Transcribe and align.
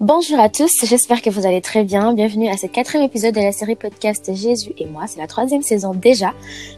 Bonjour 0.00 0.40
à 0.40 0.48
tous, 0.48 0.86
j'espère 0.86 1.20
que 1.20 1.28
vous 1.28 1.46
allez 1.46 1.60
très 1.60 1.84
bien. 1.84 2.14
Bienvenue 2.14 2.48
à 2.48 2.56
ce 2.56 2.66
quatrième 2.66 3.04
épisode 3.04 3.34
de 3.34 3.40
la 3.40 3.52
série 3.52 3.76
podcast 3.76 4.34
Jésus 4.34 4.72
et 4.78 4.86
moi. 4.86 5.06
C'est 5.06 5.20
la 5.20 5.26
troisième 5.26 5.60
saison 5.60 5.92
déjà. 5.92 6.32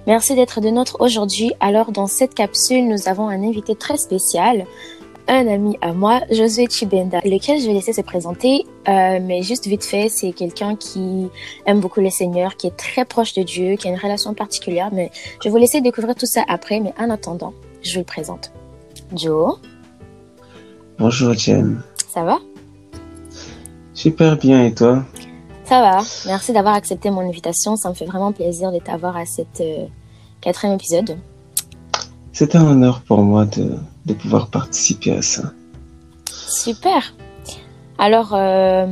Merci 0.09 0.35
d'être 0.35 0.61
de 0.61 0.71
notre 0.71 1.01
aujourd'hui. 1.01 1.53
Alors 1.61 1.93
dans 1.93 2.09
cette 2.09 2.35
capsule, 2.35 2.89
nous 2.89 3.09
avons 3.09 3.29
un 3.29 3.45
invité 3.45 3.77
très 3.77 3.97
spécial, 3.97 4.67
un 5.29 5.47
ami 5.47 5.79
à 5.83 5.93
moi, 5.93 6.23
Josué 6.33 6.67
Chibenda, 6.69 7.21
lequel 7.21 7.61
je 7.61 7.69
vais 7.69 7.75
laisser 7.75 7.93
se 7.93 8.01
présenter. 8.01 8.67
Euh, 8.89 9.21
mais 9.23 9.43
juste 9.43 9.69
vite 9.69 9.85
fait, 9.85 10.09
c'est 10.09 10.33
quelqu'un 10.33 10.75
qui 10.75 11.29
aime 11.67 11.79
beaucoup 11.79 12.01
le 12.01 12.11
Seigneur, 12.11 12.57
qui 12.57 12.67
est 12.67 12.77
très 12.77 13.05
proche 13.05 13.35
de 13.35 13.45
Dieu, 13.45 13.77
qui 13.77 13.87
a 13.87 13.93
une 13.93 14.01
relation 14.01 14.35
particulière. 14.35 14.91
Mais 14.93 15.13
je 15.39 15.45
vais 15.45 15.51
vous 15.51 15.59
laisser 15.59 15.81
découvrir 15.81 16.17
tout 16.17 16.27
ça 16.27 16.43
après. 16.49 16.81
Mais 16.81 16.93
en 16.99 17.09
attendant, 17.09 17.55
je 17.83 17.93
vous 17.93 18.01
le 18.01 18.05
présente. 18.05 18.51
Joe? 19.15 19.61
Bonjour 20.99 21.35
Jen. 21.35 21.81
Ça 22.13 22.25
va? 22.25 22.41
Super 24.03 24.37
bien 24.37 24.65
et 24.65 24.75
toi? 24.75 25.05
Ça 25.63 25.81
va. 25.81 26.01
Merci 26.27 26.53
d'avoir 26.53 26.75
accepté 26.75 27.09
mon 27.09 27.21
invitation. 27.21 27.77
Ça 27.77 27.89
me 27.89 27.95
fait 27.95 28.05
vraiment 28.05 28.33
plaisir 28.33 28.73
de 28.73 28.81
t'avoir 28.81 29.17
à 29.17 29.25
cet 29.27 29.61
euh, 29.61 29.87
quatrième 30.41 30.75
épisode. 30.75 31.17
C'est 32.33 32.57
un 32.57 32.67
honneur 32.67 33.03
pour 33.03 33.23
moi 33.23 33.45
de, 33.45 33.77
de, 34.05 34.13
pouvoir 34.13 34.49
participer 34.49 35.13
à 35.13 35.23
ça. 35.23 35.53
Super. 36.33 37.15
Alors, 37.97 38.35
euh, 38.35 38.89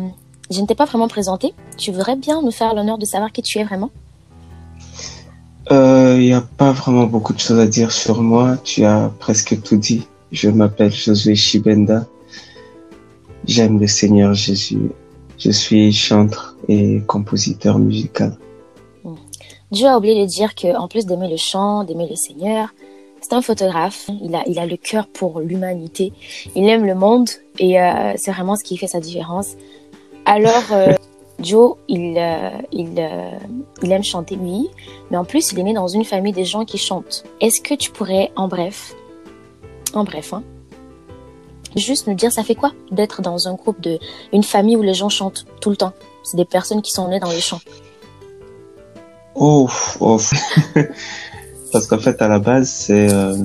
je 0.48 0.60
ne 0.60 0.66
t'ai 0.66 0.76
pas 0.76 0.84
vraiment 0.84 1.08
présenté. 1.08 1.54
Tu 1.76 1.90
voudrais 1.90 2.14
bien 2.14 2.40
nous 2.40 2.52
faire 2.52 2.72
l'honneur 2.72 2.96
de 2.96 3.04
savoir 3.04 3.32
qui 3.32 3.42
tu 3.42 3.58
es 3.58 3.64
vraiment? 3.64 3.90
Il 5.70 5.76
euh, 5.76 6.18
n'y 6.18 6.32
a 6.32 6.40
pas 6.40 6.70
vraiment 6.70 7.06
beaucoup 7.06 7.32
de 7.32 7.40
choses 7.40 7.58
à 7.58 7.66
dire 7.66 7.90
sur 7.90 8.22
moi. 8.22 8.58
Tu 8.62 8.84
as 8.84 9.10
presque 9.18 9.60
tout 9.60 9.76
dit. 9.76 10.06
Je 10.30 10.50
m'appelle 10.50 10.92
Josué 10.92 11.34
Shibenda. 11.34 12.06
J'aime 13.44 13.80
le 13.80 13.88
Seigneur 13.88 14.34
Jésus. 14.34 14.92
Je 15.40 15.50
suis 15.50 15.90
chanteur 15.90 16.54
et 16.68 17.00
compositeur 17.06 17.78
musical. 17.78 18.36
Dieu 19.70 19.86
a 19.86 19.96
oublié 19.96 20.20
de 20.20 20.28
dire 20.28 20.54
qu'en 20.54 20.86
plus 20.86 21.06
d'aimer 21.06 21.30
le 21.30 21.38
chant, 21.38 21.84
d'aimer 21.84 22.06
le 22.08 22.14
Seigneur, 22.14 22.74
c'est 23.22 23.32
un 23.32 23.40
photographe. 23.40 24.10
Il 24.22 24.34
a, 24.34 24.42
il 24.46 24.58
a 24.58 24.66
le 24.66 24.76
cœur 24.76 25.06
pour 25.06 25.40
l'humanité. 25.40 26.12
Il 26.54 26.68
aime 26.68 26.84
le 26.84 26.94
monde 26.94 27.30
et 27.58 27.80
euh, 27.80 28.12
c'est 28.16 28.32
vraiment 28.32 28.54
ce 28.54 28.64
qui 28.64 28.76
fait 28.76 28.86
sa 28.86 29.00
différence. 29.00 29.56
Alors, 30.26 30.72
euh, 30.72 30.92
Joe, 31.40 31.76
il, 31.88 32.18
euh, 32.18 32.50
il, 32.70 33.02
il 33.82 33.92
aime 33.92 34.04
chanter, 34.04 34.36
oui, 34.38 34.68
mais 35.10 35.16
en 35.16 35.24
plus, 35.24 35.52
il 35.52 35.58
est 35.58 35.62
né 35.62 35.72
dans 35.72 35.88
une 35.88 36.04
famille 36.04 36.34
de 36.34 36.44
gens 36.44 36.66
qui 36.66 36.76
chantent. 36.76 37.24
Est-ce 37.40 37.62
que 37.62 37.74
tu 37.74 37.90
pourrais, 37.90 38.30
en 38.36 38.46
bref, 38.46 38.94
en 39.94 40.04
bref, 40.04 40.34
hein, 40.34 40.42
juste 41.76 42.06
nous 42.06 42.14
dire 42.14 42.32
ça 42.32 42.42
fait 42.42 42.54
quoi 42.54 42.72
d'être 42.90 43.22
dans 43.22 43.48
un 43.48 43.54
groupe 43.54 43.80
de 43.80 43.98
une 44.32 44.42
famille 44.42 44.76
où 44.76 44.82
les 44.82 44.94
gens 44.94 45.08
chantent 45.08 45.46
tout 45.60 45.70
le 45.70 45.76
temps? 45.76 45.92
C'est 46.22 46.36
des 46.36 46.44
personnes 46.44 46.82
qui 46.82 46.92
sont 46.92 47.08
nées 47.08 47.20
dans 47.20 47.30
les 47.30 47.40
chants 47.40 47.60
oh, 49.34 49.68
oh. 50.00 50.20
parce 51.72 51.86
qu'en 51.86 51.98
fait 51.98 52.20
à 52.20 52.28
la 52.28 52.38
base 52.38 52.68
c'est 52.68 53.10
euh, 53.10 53.36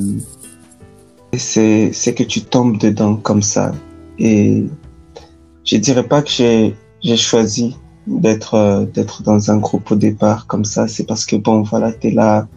c'est 1.37 2.13
que 2.15 2.23
tu 2.23 2.41
tombes 2.41 2.77
dedans 2.77 3.15
comme 3.15 3.41
ça. 3.41 3.73
Et 4.19 4.65
je 5.63 5.77
dirais 5.77 6.07
pas 6.07 6.21
que 6.21 6.29
j'ai 6.29 6.75
j'ai 7.01 7.17
choisi 7.17 7.77
d'être 8.07 8.55
euh, 8.55 8.85
d'être 8.85 9.23
dans 9.23 9.51
un 9.51 9.57
groupe 9.57 9.91
au 9.91 9.95
départ 9.95 10.47
comme 10.47 10.65
ça. 10.65 10.87
C'est 10.87 11.05
parce 11.05 11.25
que 11.25 11.35
bon 11.35 11.61
voilà 11.61 11.91
t'es 11.91 12.11
là 12.11 12.47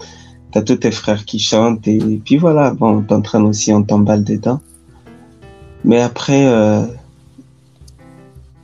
t'as 0.52 0.62
tous 0.62 0.76
tes 0.76 0.90
frères 0.90 1.24
qui 1.24 1.38
chantent 1.38 1.86
et, 1.86 1.98
puis 2.24 2.36
voilà 2.38 2.70
bon 2.72 3.02
t'entraînes 3.02 3.46
aussi 3.46 3.72
on 3.72 3.82
t'emballe 3.82 4.24
dedans 4.24 4.60
mais 5.84 6.00
après, 6.00 6.46
euh, 6.46 6.82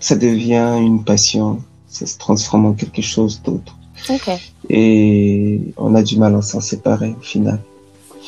ça 0.01 0.17
devient 0.17 0.79
une 0.81 1.05
passion. 1.05 1.63
Ça 1.89 2.07
se 2.07 2.19
transforme 2.19 2.67
en 2.67 2.73
quelque 2.73 3.03
chose 3.03 3.41
d'autre. 3.43 3.77
Ok. 4.09 4.31
Et 4.69 5.61
on 5.77 5.95
a 5.95 6.03
du 6.03 6.19
mal 6.19 6.35
à 6.35 6.43
s'en 6.43 6.61
séparer 6.61 7.15
au 7.19 7.23
final. 7.23 7.61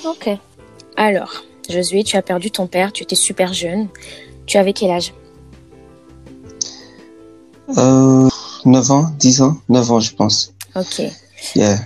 Ok. 0.05 0.31
Alors, 0.97 1.43
Josué, 1.69 2.05
tu 2.05 2.17
as 2.17 2.23
perdu 2.23 2.51
ton 2.51 2.67
père, 2.67 2.93
tu 2.93 3.03
étais 3.03 3.17
super 3.17 3.53
jeune. 3.53 3.89
Tu 4.47 4.57
avais 4.57 4.73
quel 4.73 4.91
âge? 4.91 5.13
Euh, 7.77 8.29
9 8.65 8.91
ans, 8.93 9.11
10 9.19 9.43
ans? 9.43 9.57
9 9.69 9.91
ans, 9.91 10.01
je 10.01 10.15
pense. 10.15 10.55
Ok. 10.77 11.03
Yeah 11.55 11.79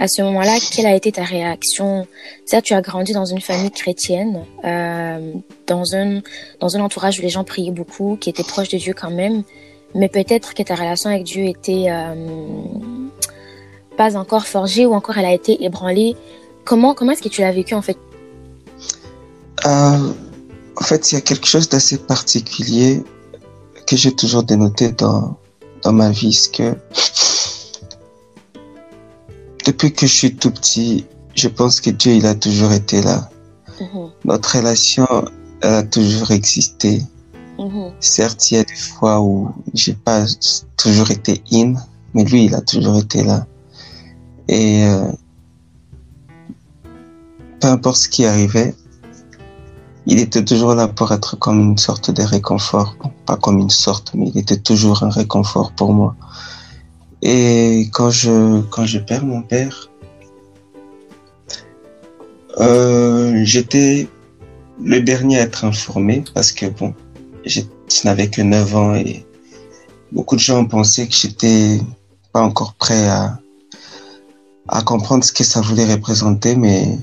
à 0.00 0.06
ce 0.06 0.22
moment-là, 0.22 0.58
quelle 0.72 0.86
a 0.86 0.94
été 0.94 1.10
ta 1.12 1.24
réaction? 1.24 2.06
Certes, 2.46 2.66
tu 2.66 2.74
as 2.74 2.80
grandi 2.80 3.12
dans 3.12 3.24
une 3.24 3.40
famille 3.40 3.70
chrétienne, 3.70 4.44
euh, 4.64 5.32
dans 5.66 5.94
un 5.94 6.20
dans 6.60 6.76
un 6.76 6.80
entourage 6.80 7.18
où 7.18 7.22
les 7.22 7.28
gens 7.30 7.44
priaient 7.44 7.72
beaucoup, 7.72 8.16
qui 8.20 8.30
étaient 8.30 8.44
proches 8.44 8.68
de 8.68 8.78
Dieu 8.78 8.94
quand 8.94 9.10
même, 9.10 9.42
mais 9.94 10.08
peut-être 10.08 10.54
que 10.54 10.62
ta 10.62 10.76
relation 10.76 11.10
avec 11.10 11.24
Dieu 11.24 11.44
était 11.44 11.86
euh, 11.88 12.14
pas 13.96 14.16
encore 14.16 14.46
forgée 14.46 14.86
ou 14.86 14.94
encore 14.94 15.18
elle 15.18 15.26
a 15.26 15.32
été 15.32 15.64
ébranlée. 15.64 16.16
Comment 16.64 16.94
comment 16.94 17.12
est-ce 17.12 17.22
que 17.22 17.28
tu 17.28 17.40
l'as 17.40 17.52
vécu 17.52 17.74
en 17.74 17.82
fait? 17.82 17.98
Euh, 19.66 20.12
En 20.80 20.84
fait, 20.84 21.10
il 21.10 21.16
y 21.16 21.18
a 21.18 21.20
quelque 21.20 21.48
chose 21.48 21.68
d'assez 21.68 21.98
particulier 21.98 23.02
que 23.88 23.96
j'ai 23.96 24.14
toujours 24.14 24.44
dénoté 24.44 24.92
dans 24.92 25.36
dans 25.82 25.92
ma 25.92 26.10
vie, 26.10 26.32
c'est 26.32 26.52
que 26.52 26.76
depuis 29.68 29.92
que 29.92 30.06
je 30.06 30.14
suis 30.14 30.34
tout 30.34 30.50
petit, 30.50 31.04
je 31.34 31.46
pense 31.46 31.82
que 31.82 31.90
Dieu, 31.90 32.12
il 32.12 32.24
a 32.24 32.34
toujours 32.34 32.72
été 32.72 33.02
là. 33.02 33.28
Mhm. 33.78 34.10
Notre 34.24 34.56
relation, 34.56 35.06
elle 35.60 35.74
a 35.74 35.82
toujours 35.82 36.30
existé. 36.30 37.02
Mhm. 37.58 37.92
Certes, 38.00 38.50
il 38.50 38.54
y 38.54 38.58
a 38.60 38.64
des 38.64 38.82
fois 38.94 39.20
où 39.20 39.50
j'ai 39.74 39.92
pas 39.92 40.24
toujours 40.78 41.10
été 41.10 41.42
in, 41.52 41.74
mais 42.14 42.24
lui, 42.24 42.46
il 42.46 42.54
a 42.54 42.62
toujours 42.62 42.96
été 42.96 43.22
là. 43.22 43.46
Et 44.48 44.86
euh, 44.86 45.12
peu 47.60 47.68
importe 47.68 47.98
ce 47.98 48.08
qui 48.08 48.24
arrivait, 48.24 48.74
il 50.06 50.18
était 50.18 50.46
toujours 50.46 50.74
là 50.74 50.88
pour 50.88 51.12
être 51.12 51.36
comme 51.36 51.60
une 51.60 51.76
sorte 51.76 52.10
de 52.10 52.22
réconfort. 52.22 52.96
Bon, 53.02 53.10
pas 53.26 53.36
comme 53.36 53.58
une 53.58 53.74
sorte, 53.86 54.14
mais 54.14 54.28
il 54.30 54.38
était 54.38 54.62
toujours 54.70 55.02
un 55.02 55.10
réconfort 55.10 55.72
pour 55.72 55.92
moi. 55.92 56.16
Et 57.22 57.88
quand 57.92 58.10
je, 58.10 58.60
quand 58.70 58.86
je 58.86 58.98
perds 58.98 59.24
mon 59.24 59.42
père, 59.42 59.90
euh, 62.60 63.40
j'étais 63.44 64.08
le 64.82 65.00
dernier 65.00 65.38
à 65.38 65.42
être 65.42 65.64
informé 65.64 66.24
parce 66.34 66.52
que 66.52 66.66
bon, 66.66 66.94
je 67.44 67.60
n'avais 68.04 68.28
que 68.28 68.42
9 68.42 68.76
ans 68.76 68.94
et 68.94 69.24
beaucoup 70.12 70.36
de 70.36 70.40
gens 70.40 70.64
pensaient 70.64 71.06
que 71.06 71.14
j'étais 71.14 71.80
pas 72.32 72.40
encore 72.40 72.74
prêt 72.74 73.08
à, 73.08 73.38
à 74.68 74.82
comprendre 74.82 75.24
ce 75.24 75.32
que 75.32 75.44
ça 75.44 75.60
voulait 75.60 75.90
représenter, 75.92 76.54
mais 76.54 76.98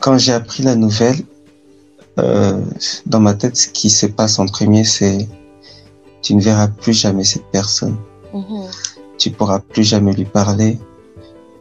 quand 0.00 0.18
j'ai 0.18 0.32
appris 0.32 0.62
la 0.62 0.74
nouvelle, 0.74 1.22
euh, 2.18 2.60
dans 3.04 3.20
ma 3.20 3.34
tête, 3.34 3.56
ce 3.56 3.68
qui 3.68 3.90
se 3.90 4.06
passe 4.06 4.38
en 4.38 4.46
premier, 4.46 4.84
c'est 4.84 5.28
tu 6.22 6.34
ne 6.34 6.40
verras 6.40 6.68
plus 6.68 6.94
jamais 6.94 7.24
cette 7.24 7.46
personne. 7.52 7.96
Mhm. 8.32 8.68
Tu 9.18 9.30
pourras 9.30 9.60
plus 9.60 9.84
jamais 9.84 10.12
lui 10.12 10.24
parler. 10.24 10.78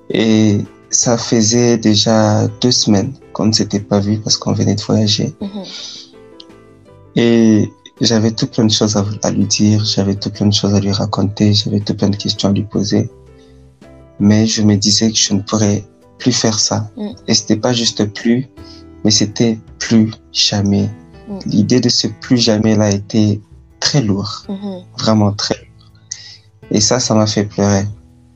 Et 0.09 0.59
ça 0.89 1.17
faisait 1.17 1.77
déjà 1.77 2.47
deux 2.61 2.71
semaines 2.71 3.13
qu'on 3.33 3.47
ne 3.47 3.51
s'était 3.53 3.79
pas 3.79 3.99
vu 3.99 4.19
parce 4.19 4.38
qu'on 4.38 4.53
venait 4.53 4.75
de 4.75 4.81
voyager. 4.81 5.33
Mhm. 5.41 5.63
Et 7.15 7.71
j'avais 8.01 8.31
tout 8.31 8.47
plein 8.47 8.65
de 8.65 8.71
choses 8.71 8.97
à, 8.97 9.05
à 9.23 9.31
lui 9.31 9.45
dire, 9.45 9.83
j'avais 9.85 10.15
tout 10.15 10.29
plein 10.29 10.47
de 10.47 10.53
choses 10.53 10.73
à 10.73 10.79
lui 10.79 10.91
raconter, 10.91 11.53
j'avais 11.53 11.79
tout 11.79 11.95
plein 11.95 12.09
de 12.09 12.17
questions 12.17 12.49
à 12.49 12.51
lui 12.51 12.63
poser. 12.63 13.09
Mais 14.19 14.45
je 14.47 14.61
me 14.61 14.75
disais 14.75 15.11
que 15.11 15.17
je 15.17 15.33
ne 15.33 15.41
pourrais 15.41 15.83
plus 16.19 16.31
faire 16.31 16.59
ça. 16.59 16.89
Mm. 16.97 17.09
Et 17.27 17.33
c'était 17.33 17.57
pas 17.57 17.73
juste 17.73 18.05
plus, 18.13 18.47
mais 19.03 19.11
c'était 19.11 19.57
plus 19.79 20.12
jamais. 20.31 20.89
Mm. 21.27 21.39
L'idée 21.45 21.80
de 21.81 21.89
ce 21.89 22.07
plus 22.07 22.38
jamais 22.38 22.75
là 22.75 22.89
était 22.91 23.39
très 23.80 24.01
lourd, 24.01 24.45
Mhm. 24.50 24.83
vraiment 24.97 25.31
très. 25.33 25.64
Et 26.71 26.81
ça, 26.81 27.00
ça 27.00 27.13
m'a 27.15 27.27
fait 27.27 27.45
pleurer. 27.45 27.85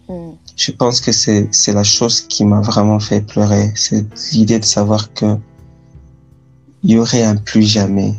Mhm. 0.07 0.33
Je 0.55 0.71
pense 0.71 0.99
que 1.01 1.11
c'est 1.11 1.47
c'est 1.51 1.73
la 1.73 1.83
chose 1.83 2.21
qui 2.21 2.43
m'a 2.45 2.61
vraiment 2.61 2.99
fait 2.99 3.21
pleurer, 3.21 3.71
c'est 3.75 4.05
l'idée 4.33 4.59
de 4.59 4.65
savoir 4.65 5.13
que 5.13 5.37
il 6.83 6.91
y 6.91 6.97
aurait 6.97 7.23
un 7.23 7.35
plus 7.35 7.63
jamais 7.63 8.13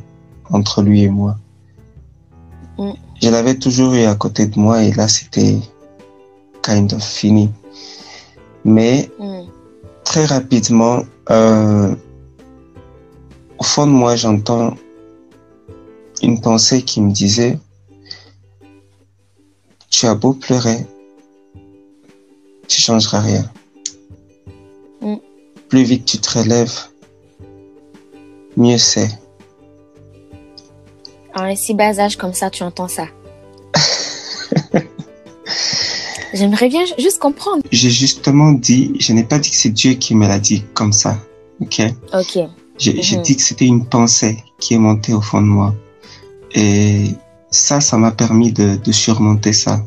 entre 0.50 0.82
lui 0.82 1.02
et 1.02 1.08
moi. 1.08 1.36
Mm. 2.78 2.90
Je 3.22 3.28
l'avais 3.28 3.54
toujours 3.54 3.92
eu 3.94 4.04
à 4.04 4.14
côté 4.14 4.46
de 4.46 4.58
moi 4.58 4.82
et 4.82 4.92
là 4.92 5.08
c'était 5.08 5.58
kind 6.62 6.92
of 6.92 7.02
fini. 7.02 7.50
Mais 8.64 9.10
Mhm. 9.18 9.46
très 10.04 10.24
rapidement, 10.26 11.02
euh, 11.30 11.94
au 13.58 13.64
fond 13.64 13.86
de 13.86 13.92
moi, 13.92 14.16
j'entends 14.16 14.74
une 16.22 16.40
pensée 16.40 16.82
qui 16.82 17.00
me 17.00 17.10
disait, 17.12 17.58
tu 20.00 20.06
as 20.06 20.14
beau 20.14 20.32
pleurer, 20.32 20.86
tu 22.68 22.80
changeras 22.80 23.20
rien. 23.20 23.44
Mm. 25.02 25.16
Plus 25.68 25.82
vite 25.82 26.06
tu 26.06 26.16
te 26.16 26.38
relèves, 26.38 26.72
mieux 28.56 28.78
c'est. 28.78 29.10
À 31.34 31.42
un 31.42 31.54
si 31.54 31.74
bas 31.74 31.98
âge 32.00 32.16
comme 32.16 32.32
ça, 32.32 32.48
tu 32.48 32.62
entends 32.62 32.88
ça. 32.88 33.08
J'aimerais 36.32 36.70
bien 36.70 36.84
juste 36.98 37.18
comprendre. 37.18 37.62
J'ai 37.70 37.90
justement 37.90 38.52
dit, 38.52 38.92
je 39.00 39.12
n'ai 39.12 39.24
pas 39.24 39.38
dit 39.38 39.50
que 39.50 39.56
c'est 39.56 39.68
Dieu 39.68 39.92
qui 39.94 40.14
me 40.14 40.26
l'a 40.26 40.38
dit 40.38 40.64
comme 40.72 40.94
ça. 40.94 41.18
Ok? 41.60 41.82
Ok. 42.14 42.38
J'ai 42.78 42.94
Mhm. 43.18 43.22
dit 43.22 43.36
que 43.36 43.42
c'était 43.42 43.66
une 43.66 43.84
pensée 43.84 44.42
qui 44.58 44.72
est 44.72 44.78
montée 44.78 45.12
au 45.12 45.20
fond 45.20 45.42
de 45.42 45.46
moi. 45.46 45.74
Et 46.54 47.08
ça, 47.50 47.80
ça 47.80 47.96
m'a 47.98 48.10
permis 48.12 48.52
de, 48.52 48.76
de 48.76 48.92
surmonter 48.92 49.52
ça. 49.52 49.84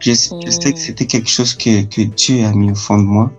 Je, 0.00 0.12
je 0.12 0.14
sais 0.14 0.72
que 0.72 0.78
Mhm. 0.78 0.84
c'était 0.86 1.06
quelque 1.06 1.28
chose 1.28 1.54
que, 1.54 1.82
que 1.82 2.02
Dieu 2.02 2.44
a 2.44 2.52
mis 2.52 2.70
au 2.70 2.74
fond 2.74 2.96
de 2.98 3.02
moi, 3.02 3.30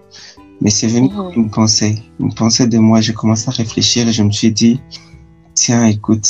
mais 0.61 0.69
c'est 0.69 0.87
venu 0.87 1.09
Mhm. 1.09 1.15
comme 1.15 1.33
une 1.35 1.49
pensée. 1.49 1.95
Une 2.19 2.33
pensée 2.33 2.67
de 2.67 2.77
moi. 2.77 3.01
J'ai 3.01 3.13
commencé 3.13 3.49
à 3.49 3.51
réfléchir 3.51 4.07
et 4.07 4.13
je 4.13 4.21
me 4.23 4.31
suis 4.31 4.51
dit, 4.51 4.79
tiens, 5.55 5.85
écoute, 5.85 6.27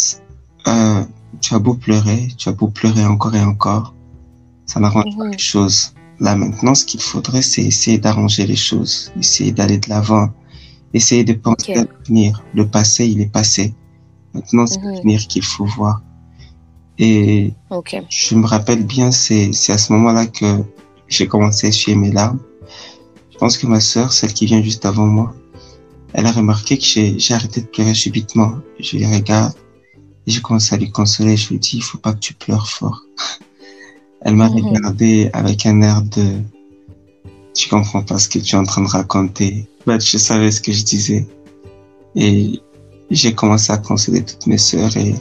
euh, 0.68 1.04
tu 1.42 1.54
as 1.54 1.60
beau 1.60 1.74
pleurer, 1.74 2.30
tu 2.38 2.48
as 2.50 2.54
beau 2.54 2.68
pleurer 2.68 3.06
encore 3.06 3.36
et 3.36 3.42
encore, 3.44 3.94
ça 4.66 4.80
n'arrange 4.80 5.16
pas 5.18 5.26
Mhm. 5.26 5.32
les 5.32 5.38
choses. 5.38 5.94
Là 6.20 6.36
maintenant, 6.36 6.76
ce 6.76 6.86
qu'il 6.86 7.02
faudrait, 7.02 7.42
c'est 7.42 7.64
essayer 7.64 7.98
d'arranger 7.98 8.46
les 8.46 8.56
choses, 8.56 9.12
essayer 9.20 9.52
d'aller 9.52 9.80
de 9.80 9.90
l'avant, 9.90 10.30
essayer 10.94 11.24
de 11.24 11.34
penser 11.34 11.74
à 11.74 11.84
l'avenir. 11.84 12.44
Le 12.54 12.68
passé, 12.68 13.06
il 13.08 13.20
est 13.22 13.32
passé. 13.32 13.74
Maintenant, 14.34 14.66
c'est 14.68 14.80
Mhm. 14.80 14.92
l'avenir 14.94 15.28
qu'il 15.28 15.44
faut 15.44 15.66
voir. 15.66 16.02
Et 17.04 17.52
je 18.10 18.36
me 18.36 18.46
rappelle 18.46 18.86
bien, 18.86 19.10
c'est 19.12 19.50
à 19.70 19.78
ce 19.80 19.92
moment-là 19.94 20.28
que 20.28 20.46
j'ai 21.08 21.28
commencé 21.28 21.66
à 21.66 21.70
essuyer 21.70 21.98
mes 21.98 22.12
larmes. 22.12 22.40
Je 23.32 23.38
pense 23.40 23.58
que 23.58 23.66
ma 23.66 23.80
sœur, 23.80 24.14
celle 24.14 24.34
qui 24.34 24.46
vient 24.46 24.62
juste 24.62 24.86
avant 24.86 25.08
moi, 25.08 25.34
elle 26.14 26.28
a 26.28 26.32
remarqué 26.32 26.78
que 26.78 26.84
j'ai 26.86 27.18
j'ai 27.18 27.34
arrêté 27.34 27.62
de 27.62 27.66
pleurer 27.66 27.96
subitement. 27.96 28.54
Je 28.80 28.98
les 28.98 29.08
regarde 29.12 29.54
et 30.28 30.32
je 30.32 30.40
commence 30.42 30.72
à 30.74 30.78
lui 30.78 30.92
consoler. 30.92 31.36
Je 31.38 31.50
lui 31.50 31.58
dis, 31.58 31.78
il 31.78 31.82
faut 31.84 31.98
pas 31.98 32.14
que 32.14 32.20
tu 32.20 32.36
pleures 32.36 32.70
fort. 32.70 33.02
Elle 34.24 34.36
m'a 34.36 34.50
Mhm. 34.50 34.56
regardé 34.68 35.30
avec 35.34 35.66
un 35.66 35.82
air 35.82 36.04
de, 36.04 36.42
tu 37.56 37.68
comprends 37.68 38.04
pas 38.04 38.20
ce 38.20 38.30
que 38.30 38.38
tu 38.38 38.56
es 38.56 38.60
en 38.60 38.64
train 38.66 38.84
de 38.84 38.88
raconter. 38.88 39.68
Bah, 39.88 39.98
je 39.98 40.18
savais 40.20 40.52
ce 40.52 40.62
que 40.62 40.72
je 40.72 40.84
disais. 40.84 41.26
Et 42.16 42.60
j'ai 43.10 43.34
commencé 43.34 43.72
à 43.74 43.78
consoler 43.80 44.24
toutes 44.24 44.46
mes 44.46 44.60
sœurs 44.60 44.96
et 44.98 45.16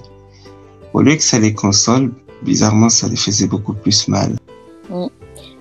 au 0.92 1.02
lieu 1.02 1.16
que 1.16 1.22
ça 1.22 1.38
les 1.38 1.54
console, 1.54 2.12
bizarrement, 2.42 2.88
ça 2.88 3.08
les 3.08 3.16
faisait 3.16 3.46
beaucoup 3.46 3.74
plus 3.74 4.08
mal. 4.08 4.36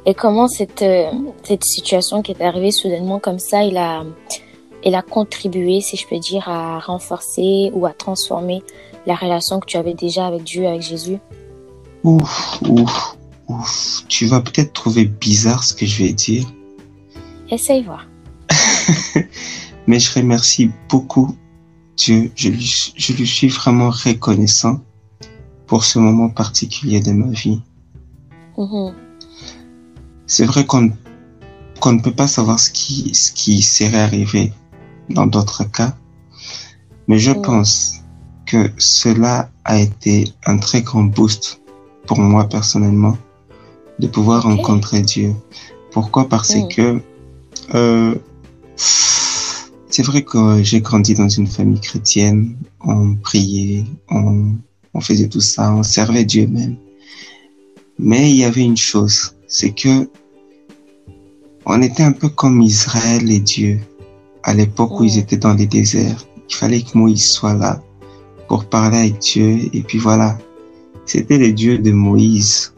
Et 0.06 0.14
comment 0.14 0.48
cette, 0.48 0.82
euh, 0.82 1.12
cette 1.44 1.64
situation 1.64 2.22
qui 2.22 2.32
est 2.32 2.42
arrivée 2.42 2.72
soudainement 2.72 3.20
comme 3.20 3.38
ça, 3.38 3.64
il 3.64 3.78
a, 3.78 4.04
il 4.84 4.96
a 4.96 5.02
contribué, 5.02 5.82
si 5.82 5.98
je 5.98 6.08
peux 6.08 6.20
dire, 6.20 6.48
à 6.48 6.80
renforcer 6.80 7.70
ou 7.74 7.86
à 7.86 7.92
transformer 7.92 8.64
la 9.06 9.16
relation 9.16 9.60
que 9.60 9.66
tu 9.66 9.78
avais 9.78 9.94
déjà 9.94 10.26
avec 10.26 10.44
Dieu, 10.44 10.68
avec 10.68 10.82
Jésus? 10.82 11.18
Ouf, 12.04 12.60
ouf, 12.68 13.18
ouf. 13.50 14.04
Tu 14.08 14.26
vas 14.26 14.40
peut-être 14.42 14.74
trouver 14.74 15.06
bizarre 15.06 15.64
ce 15.64 15.74
que 15.74 15.86
je 15.86 16.04
vais 16.04 16.14
dire, 16.14 16.46
Essaye 17.52 17.84
voir. 17.84 18.08
mais 19.88 20.00
je 20.00 20.14
remercie 20.14 20.70
beaucoup 20.88 21.36
Dieu. 21.98 22.32
Je 22.36 22.50
lui, 22.50 22.94
je 22.96 23.14
lui 23.14 23.28
suis 23.28 23.48
vraiment 23.48 23.90
reconnaissant 23.90 24.80
pour 25.70 25.84
ce 25.86 26.00
moment 26.00 26.30
particulier 26.30 27.00
de 27.00 27.12
ma 27.12 27.28
vie. 27.30 27.62
Mhm. 28.58 28.94
C'est 30.28 30.46
vrai 30.46 30.66
qu'on 30.66 30.92
qu'on 31.80 31.94
ne 31.94 32.02
peut 32.02 32.12
pas 32.12 32.28
savoir 32.28 32.60
ce 32.60 32.70
qui, 32.72 33.16
ce 33.16 33.32
qui 33.32 33.62
serait 33.62 34.02
arrivé 34.02 34.52
dans 35.10 35.26
d'autres 35.28 35.64
cas, 35.64 35.96
mais 37.08 37.18
je 37.20 37.32
Mm. 37.32 37.42
pense 37.42 38.02
que 38.46 38.70
cela 38.78 39.50
a 39.64 39.80
été 39.80 40.16
un 40.46 40.58
très 40.58 40.82
grand 40.82 41.06
boost 41.06 41.62
pour 42.06 42.20
moi 42.20 42.44
personnellement 42.50 43.16
de 44.00 44.08
pouvoir 44.08 44.44
rencontrer 44.44 45.02
Dieu. 45.04 45.34
Pourquoi? 45.94 46.28
Parce 46.28 46.54
Mm. 46.56 46.68
que 46.68 47.02
euh, 47.76 48.16
c'est 48.76 50.04
vrai 50.04 50.24
que 50.24 50.62
j'ai 50.62 50.82
grandi 50.82 51.14
dans 51.14 51.30
une 51.30 51.48
famille 51.48 51.80
chrétienne, 51.80 52.58
on 52.82 53.16
priait, 53.16 53.86
on, 54.10 54.56
on 55.00 55.02
faisait 55.02 55.30
tout 55.30 55.40
ça, 55.42 55.74
on 55.74 55.84
servait 55.84 56.26
Dieu 56.26 56.46
même. 56.48 56.76
Mais 57.98 58.30
il 58.32 58.38
y 58.38 58.44
avait 58.44 58.62
une 58.74 58.78
chose, 58.78 59.34
c'est 59.48 59.72
que 59.72 60.10
on 61.66 61.82
était 61.82 62.04
un 62.04 62.12
peu 62.12 62.30
comme 62.30 62.62
Israël 62.62 63.32
et 63.32 63.40
Dieu 63.40 63.80
à 64.44 64.54
l'époque 64.54 65.00
où 65.00 65.04
Mm. 65.04 65.08
ils 65.08 65.18
étaient 65.20 65.38
dans 65.38 65.54
les 65.54 65.68
déserts. 65.68 66.22
Il 66.50 66.56
fallait 66.56 66.82
que 66.82 66.98
Moïse 66.98 67.30
soit 67.32 67.54
là 67.54 67.82
pour 68.48 68.66
parler 68.66 68.98
avec 68.98 69.20
Dieu 69.20 69.70
et 69.74 69.82
puis 69.88 70.00
voilà. 70.00 70.38
C'était 71.06 71.38
le 71.38 71.52
Dieu 71.54 71.78
de 71.78 71.92
Moïse, 71.92 72.74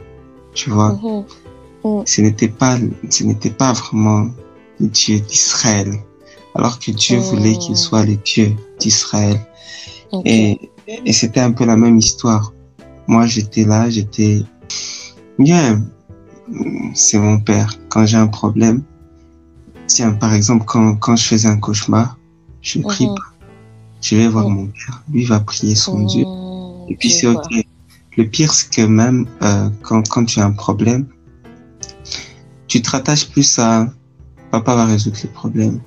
tu 0.54 0.70
vois. 0.70 0.94
Mhm. 1.04 2.04
Ce 2.06 2.22
n'était 2.22 2.50
pas, 2.62 2.78
ce 3.10 3.24
n'était 3.24 3.50
pas 3.50 3.74
vraiment 3.74 4.30
le 4.80 4.88
Dieu 4.88 5.20
d'Israël. 5.20 5.92
Alors 6.56 6.78
que 6.80 6.92
Dieu 6.92 7.18
Mm. 7.18 7.22
voulait 7.22 7.58
qu'il 7.58 7.78
soit 7.78 8.06
le 8.06 8.16
Dieu 8.18 8.54
d'Israël. 8.80 9.40
Et, 10.26 10.60
et 11.06 11.14
c'était 11.14 11.40
un 11.40 11.52
peu 11.52 11.66
la 11.66 11.78
même 11.78 11.98
histoire. 11.98 12.54
Moi, 13.08 13.26
j'étais 13.26 13.66
là, 13.66 13.90
j'étais 13.90 14.44
bien. 15.40 15.82
C'est 16.94 17.18
mon 17.20 17.40
père. 17.40 17.74
Quand 17.90 18.06
j'ai 18.06 18.18
un 18.18 18.28
problème, 18.28 18.84
tiens, 19.88 20.12
par 20.14 20.34
exemple, 20.34 20.66
quand, 20.66 20.96
quand 20.96 21.16
je 21.16 21.26
faisais 21.26 21.48
un 21.48 21.58
cauchemar, 21.58 22.18
je 22.62 22.80
prie 22.80 23.08
Mhm. 23.08 23.16
pas. 23.16 23.30
Je 24.02 24.16
vais 24.18 24.28
voir 24.28 24.50
Mhm. 24.50 24.56
mon 24.56 24.66
père. 24.68 25.04
Lui 25.12 25.26
va 25.26 25.40
prier 25.40 25.76
son 25.76 26.04
Dieu. 26.06 26.26
Mhm. 26.26 26.90
Et 26.90 26.96
puis 26.96 27.10
c'est 27.10 27.28
ok. 27.28 27.66
Le 28.18 28.26
pire, 28.28 28.54
c'est 28.54 28.70
que 28.74 28.82
même 28.82 29.26
euh, 29.42 29.70
quand, 29.84 30.08
quand 30.10 30.26
tu 30.26 30.40
as 30.42 30.46
un 30.46 30.52
problème, 30.52 31.08
tu 32.68 32.82
te 32.82 32.90
rattaches 32.90 33.30
plus 33.30 33.58
à 33.60 33.88
papa 34.52 34.76
va 34.76 34.86
résoudre 34.86 35.18
le 35.24 35.30
problème. 35.30 35.80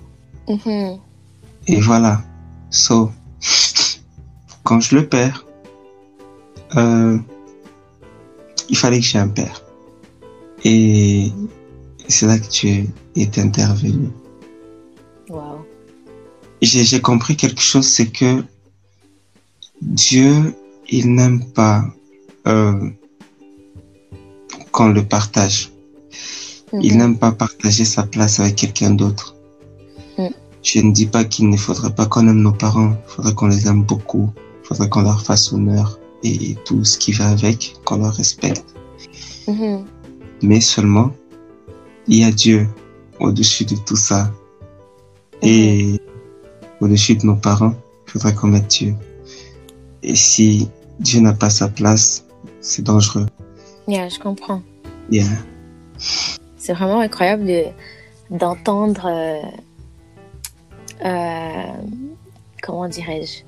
Et 1.67 1.81
voilà. 1.81 2.23
So, 2.71 3.11
quand 4.65 4.81
je 4.81 4.97
le 4.97 5.07
perds, 5.07 5.47
euh, 6.77 7.19
il 8.69 8.77
fallait 8.77 8.99
que 8.99 9.07
j'ai 9.07 9.19
un 9.19 9.29
père. 9.29 9.63
Et 10.65 11.31
c'est 12.09 12.27
là 12.27 12.39
que 12.39 12.49
tu 12.49 12.69
es 13.17 13.39
intervenu. 13.39 14.09
Wow. 15.29 15.65
J'ai 16.63 17.01
compris 17.01 17.37
quelque 17.37 17.61
chose, 17.61 17.87
c'est 17.87 18.07
que 18.09 18.43
Dieu, 19.83 20.55
il 20.89 21.15
n'aime 21.15 21.45
pas 21.53 21.85
euh, 22.47 22.89
qu'on 24.73 24.89
le 24.89 25.05
partage. 25.05 25.71
Il 26.73 26.93
Mhm. 26.95 26.99
n'aime 26.99 27.19
pas 27.19 27.33
partager 27.33 27.85
sa 27.85 28.03
place 28.03 28.41
avec 28.41 28.57
quelqu'un 28.57 28.91
d'autre. 28.91 29.37
Mm. 30.19 30.29
Je 30.63 30.81
ne 30.81 30.93
dis 30.93 31.07
pas 31.07 31.25
qu'il 31.25 31.49
ne 31.49 31.57
faudrait 31.57 31.95
pas 31.95 32.07
qu'on 32.07 32.27
aime 32.27 32.41
nos 32.41 32.53
parents. 32.53 32.97
Il 33.07 33.11
faudrait 33.11 33.35
qu'on 33.35 33.47
les 33.47 33.69
aime 33.69 33.85
beaucoup. 33.85 34.31
Il 34.65 34.69
faudrait 34.69 34.89
qu'on 34.89 35.03
leur 35.03 35.23
fasse 35.23 35.53
honneur 35.53 35.99
et, 36.23 36.51
et 36.51 36.59
tout 36.65 36.85
ce 36.85 36.99
qui 36.99 37.13
va 37.13 37.29
avec, 37.29 37.77
qu'on 37.85 37.99
leur 37.99 38.15
respecte. 38.15 38.65
Mhm. 39.47 39.85
Mais 40.43 40.61
seulement, 40.61 41.11
il 42.07 42.19
y 42.19 42.25
a 42.25 42.31
Dieu 42.31 42.67
au-dessus 43.21 43.65
de 43.65 43.77
tout 43.77 43.97
ça. 43.97 44.31
Et 45.43 46.01
au-dessus 46.81 47.17
de 47.17 47.27
nos 47.27 47.37
parents, 47.37 47.75
il 48.07 48.13
faudrait 48.13 48.35
qu'on 48.35 48.49
mette 48.49 48.69
Dieu. 48.69 48.95
Et 50.03 50.15
si 50.15 50.69
Dieu 51.01 51.21
n'a 51.21 51.33
pas 51.33 51.51
sa 51.51 51.69
place, 51.69 52.25
c'est 52.61 52.83
dangereux. 52.83 53.27
Yeah, 53.87 54.09
je 54.09 54.19
comprends. 54.19 54.63
Yeah. 55.11 55.27
C'est 56.57 56.73
vraiment 56.73 57.01
incroyable 57.01 57.45
de 57.45 57.65
d'entendre 58.31 59.07
euh, 59.07 59.43
euh, 61.05 61.73
comment 62.63 62.89
dirais-je 62.89 63.45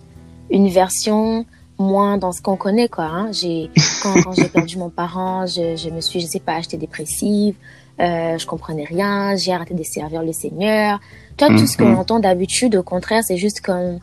une 0.50 0.68
version 0.68 1.44
moins 1.78 2.16
dans 2.18 2.32
ce 2.32 2.40
qu'on 2.40 2.56
connaît 2.56 2.88
quoi. 2.88 3.04
Hein. 3.04 3.32
J'ai 3.32 3.70
quand, 4.02 4.14
quand 4.22 4.32
j'ai 4.32 4.48
perdu 4.48 4.78
mon 4.78 4.88
parent, 4.90 5.46
je, 5.46 5.76
je 5.76 5.90
me 5.90 6.00
suis 6.00 6.20
je 6.20 6.26
sais 6.26 6.40
pas 6.40 6.54
acheté 6.54 6.76
dépressive, 6.76 7.54
euh, 8.00 8.38
je 8.38 8.46
comprenais 8.46 8.84
rien, 8.84 9.36
j'ai 9.36 9.52
arrêté 9.52 9.74
de 9.74 9.82
servir 9.82 10.22
le 10.22 10.32
Seigneur. 10.32 11.00
Toi 11.36 11.48
tout 11.48 11.66
ce 11.66 11.76
que 11.76 11.84
Mhm. 11.84 11.98
entend 11.98 12.18
d'habitude 12.18 12.76
au 12.76 12.82
contraire 12.82 13.22
c'est 13.22 13.36
juste 13.36 13.60
comme 13.60 13.98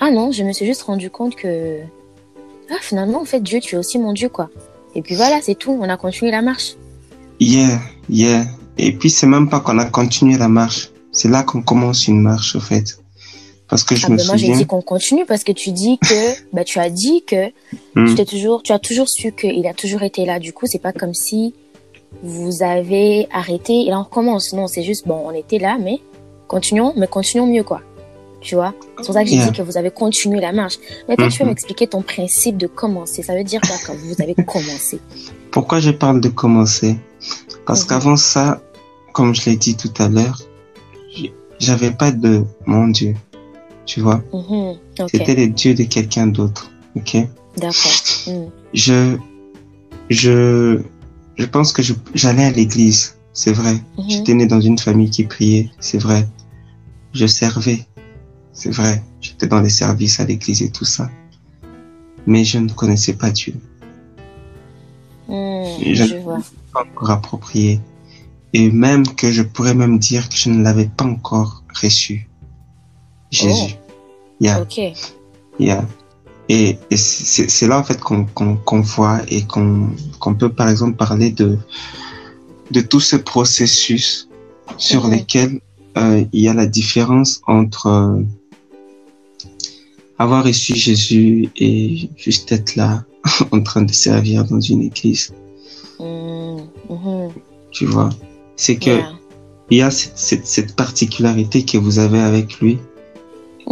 ah 0.00 0.10
non 0.10 0.32
je 0.32 0.42
me 0.42 0.52
suis 0.52 0.66
juste 0.66 0.82
rendu 0.82 1.08
compte 1.10 1.36
que 1.36 1.78
ah 2.70 2.78
finalement 2.80 3.20
en 3.20 3.24
fait 3.24 3.40
Dieu 3.40 3.60
tu 3.60 3.76
es 3.76 3.78
aussi 3.78 3.98
mon 3.98 4.12
Dieu 4.12 4.28
quoi. 4.28 4.50
Et 4.96 5.02
puis 5.02 5.14
voilà 5.14 5.38
c'est 5.40 5.54
tout 5.54 5.70
on 5.80 5.88
a 5.88 5.96
continué 5.96 6.30
la 6.32 6.42
marche. 6.42 6.74
Yeah, 7.40 7.78
yeah. 8.08 8.44
Et 8.78 8.92
puis 8.92 9.10
c'est 9.10 9.26
même 9.26 9.48
pas 9.48 9.60
qu'on 9.60 9.78
a 9.78 9.84
continué 9.84 10.36
la 10.36 10.48
marche. 10.48 10.90
C'est 11.12 11.28
là 11.28 11.44
qu'on 11.44 11.62
commence 11.62 12.08
une 12.08 12.20
marche, 12.20 12.56
au 12.56 12.60
fait. 12.60 12.98
Parce 13.74 13.82
que 13.82 13.96
je 13.96 14.06
Ah 14.06 14.10
me 14.10 14.16
ben 14.18 14.26
moi 14.26 14.36
j'ai 14.36 14.52
dit 14.52 14.66
qu'on 14.66 14.82
continue 14.82 15.24
parce 15.26 15.42
que 15.42 15.50
tu 15.50 15.72
dis 15.72 15.98
que 15.98 16.14
bah 16.52 16.62
tu 16.62 16.78
as 16.78 16.90
dit 16.90 17.24
que 17.26 17.50
Hmm. 17.96 18.06
tu 18.06 18.14
t'es 18.14 18.24
toujours 18.24 18.62
tu 18.62 18.70
as 18.72 18.78
toujours 18.78 19.08
su 19.08 19.32
qu'il 19.32 19.66
a 19.66 19.74
toujours 19.74 20.02
été 20.02 20.24
là 20.26 20.38
du 20.38 20.52
coup 20.52 20.66
c'est 20.66 20.78
pas 20.78 20.92
comme 20.92 21.12
si 21.14 21.54
vous 22.22 22.62
avez 22.62 23.26
arrêté 23.32 23.72
et 23.86 23.90
là 23.90 23.98
on 23.98 24.04
recommence 24.04 24.52
non 24.52 24.68
c'est 24.68 24.84
juste 24.84 25.08
bon 25.08 25.20
on 25.26 25.32
était 25.32 25.58
là 25.58 25.76
mais 25.80 25.98
continuons 26.46 26.92
mais 26.96 27.08
continuons 27.08 27.46
mieux 27.48 27.64
quoi 27.64 27.80
Tu 28.40 28.54
vois? 28.56 28.74
C'est 28.98 29.06
pour 29.06 29.14
ça 29.14 29.22
que 29.24 29.28
j'ai 29.30 29.36
Yeah. 29.36 29.46
dit 29.50 29.56
que 29.58 29.62
vous 29.62 29.76
avez 29.82 29.90
continué 29.90 30.38
la 30.48 30.52
marche. 30.52 30.76
Mais 31.08 31.16
toi, 31.16 31.28
tu 31.30 31.38
peux 31.38 31.44
Mhm. 31.44 31.50
m'expliquer 31.50 31.86
ton 31.94 32.02
principe 32.02 32.56
de 32.58 32.66
commencer. 32.68 33.22
Ça 33.22 33.34
veut 33.34 33.42
dire 33.52 33.60
quoi 33.66 33.76
quand 33.86 33.96
vous 33.96 34.16
avez 34.24 34.34
commencé? 34.54 34.96
Pourquoi 35.50 35.80
je 35.80 35.90
parle 36.02 36.20
de 36.20 36.28
commencer? 36.42 36.92
Parce 37.66 37.82
Mhm. 37.82 37.88
qu'avant 37.88 38.16
ça, 38.32 38.60
comme 39.14 39.34
je 39.34 39.42
l'ai 39.48 39.56
dit 39.56 39.76
tout 39.82 39.94
à 39.98 40.08
l'heure, 40.14 40.38
j'avais 41.58 41.90
pas 41.90 42.10
de 42.12 42.44
mon 42.66 42.88
Dieu. 42.88 43.14
Tu 43.86 44.00
vois? 44.00 44.22
Mhm. 44.32 44.76
Ok, 45.00 45.10
C'était 45.10 45.34
le 45.34 45.48
Dieu 45.48 45.74
de 45.74 45.84
quelqu'un 45.84 46.26
d'autre. 46.26 46.70
Ok? 46.96 47.16
D'accord. 47.56 47.92
Mhm. 48.26 48.50
Je, 48.72 49.16
je, 50.10 50.80
je 51.36 51.44
pense 51.46 51.72
que 51.72 51.82
je- 51.82 51.94
j'allais 52.14 52.44
à 52.44 52.50
l'église. 52.50 53.16
C'est 53.32 53.52
vrai. 53.52 53.74
Mhm. 53.98 54.04
J'étais 54.10 54.34
né 54.34 54.46
dans 54.46 54.60
une 54.60 54.78
famille 54.78 55.10
qui 55.10 55.24
priait. 55.24 55.70
C'est 55.80 55.98
vrai. 55.98 56.26
Je 57.12 57.26
servais. 57.26 57.80
C'est 58.52 58.70
vrai. 58.70 59.02
J'étais 59.20 59.46
dans 59.48 59.60
les 59.60 59.70
services 59.70 60.20
à 60.20 60.24
l'église 60.24 60.62
et 60.62 60.70
tout 60.70 60.84
ça. 60.84 61.10
Mais 62.26 62.44
je 62.44 62.58
ne 62.58 62.68
connaissais 62.70 63.14
pas 63.14 63.30
Dieu. 63.30 63.54
Mhm. 65.28 65.94
Je- 65.94 66.16
vois. 66.22 66.38
pas 66.72 66.82
encore 66.82 67.10
approprié. 67.10 67.80
Et 68.52 68.70
même 68.70 69.06
que 69.06 69.30
je 69.32 69.42
pourrais 69.42 69.74
même 69.74 69.98
dire 69.98 70.28
que 70.28 70.36
je 70.36 70.48
ne 70.50 70.62
l'avais 70.62 70.86
pas 70.96 71.04
encore 71.04 71.64
reçu. 71.82 72.28
Jésus. 73.34 73.74
Yeah, 74.40 74.60
Ok. 74.62 74.80
yeah. 75.58 75.86
Et, 76.48 76.76
et 76.90 76.96
c'est 76.96 77.66
là 77.66 77.78
en 77.78 77.84
fait 77.84 77.98
qu'on 78.00 78.80
voit 78.82 79.20
et 79.28 79.42
qu'on 79.46 80.34
peut 80.38 80.50
par 80.52 80.68
exemple 80.68 80.96
parler 80.96 81.30
de 81.30 81.58
de 82.70 82.80
tout 82.80 83.00
ce 83.00 83.16
processus 83.16 84.28
sur 84.76 85.04
Mhm. 85.06 85.10
lesquels 85.12 85.60
euh, 85.96 86.24
il 86.32 86.42
y 86.42 86.48
a 86.48 86.54
la 86.54 86.66
différence 86.66 87.40
entre 87.46 87.86
euh, 87.86 88.22
avoir 90.18 90.44
reçu 90.44 90.74
Jésus 90.74 91.48
et 91.56 92.08
juste 92.16 92.50
être 92.52 92.76
là 92.76 93.04
en 93.52 93.60
train 93.62 93.82
de 93.82 93.92
servir 93.92 94.44
dans 94.44 94.60
une 94.60 94.82
église. 94.82 95.32
Mhm. 96.00 96.66
Mhm. 96.90 97.30
Tu 97.70 97.86
vois, 97.86 98.10
c'est 98.56 98.76
que 98.76 98.90
Yeah. 98.90 99.12
il 99.70 99.78
y 99.78 99.82
a 99.82 99.90
cette 99.90 100.76
particularité 100.76 101.64
que 101.64 101.78
vous 101.78 101.98
avez 101.98 102.20
avec 102.20 102.60
lui 102.60 102.78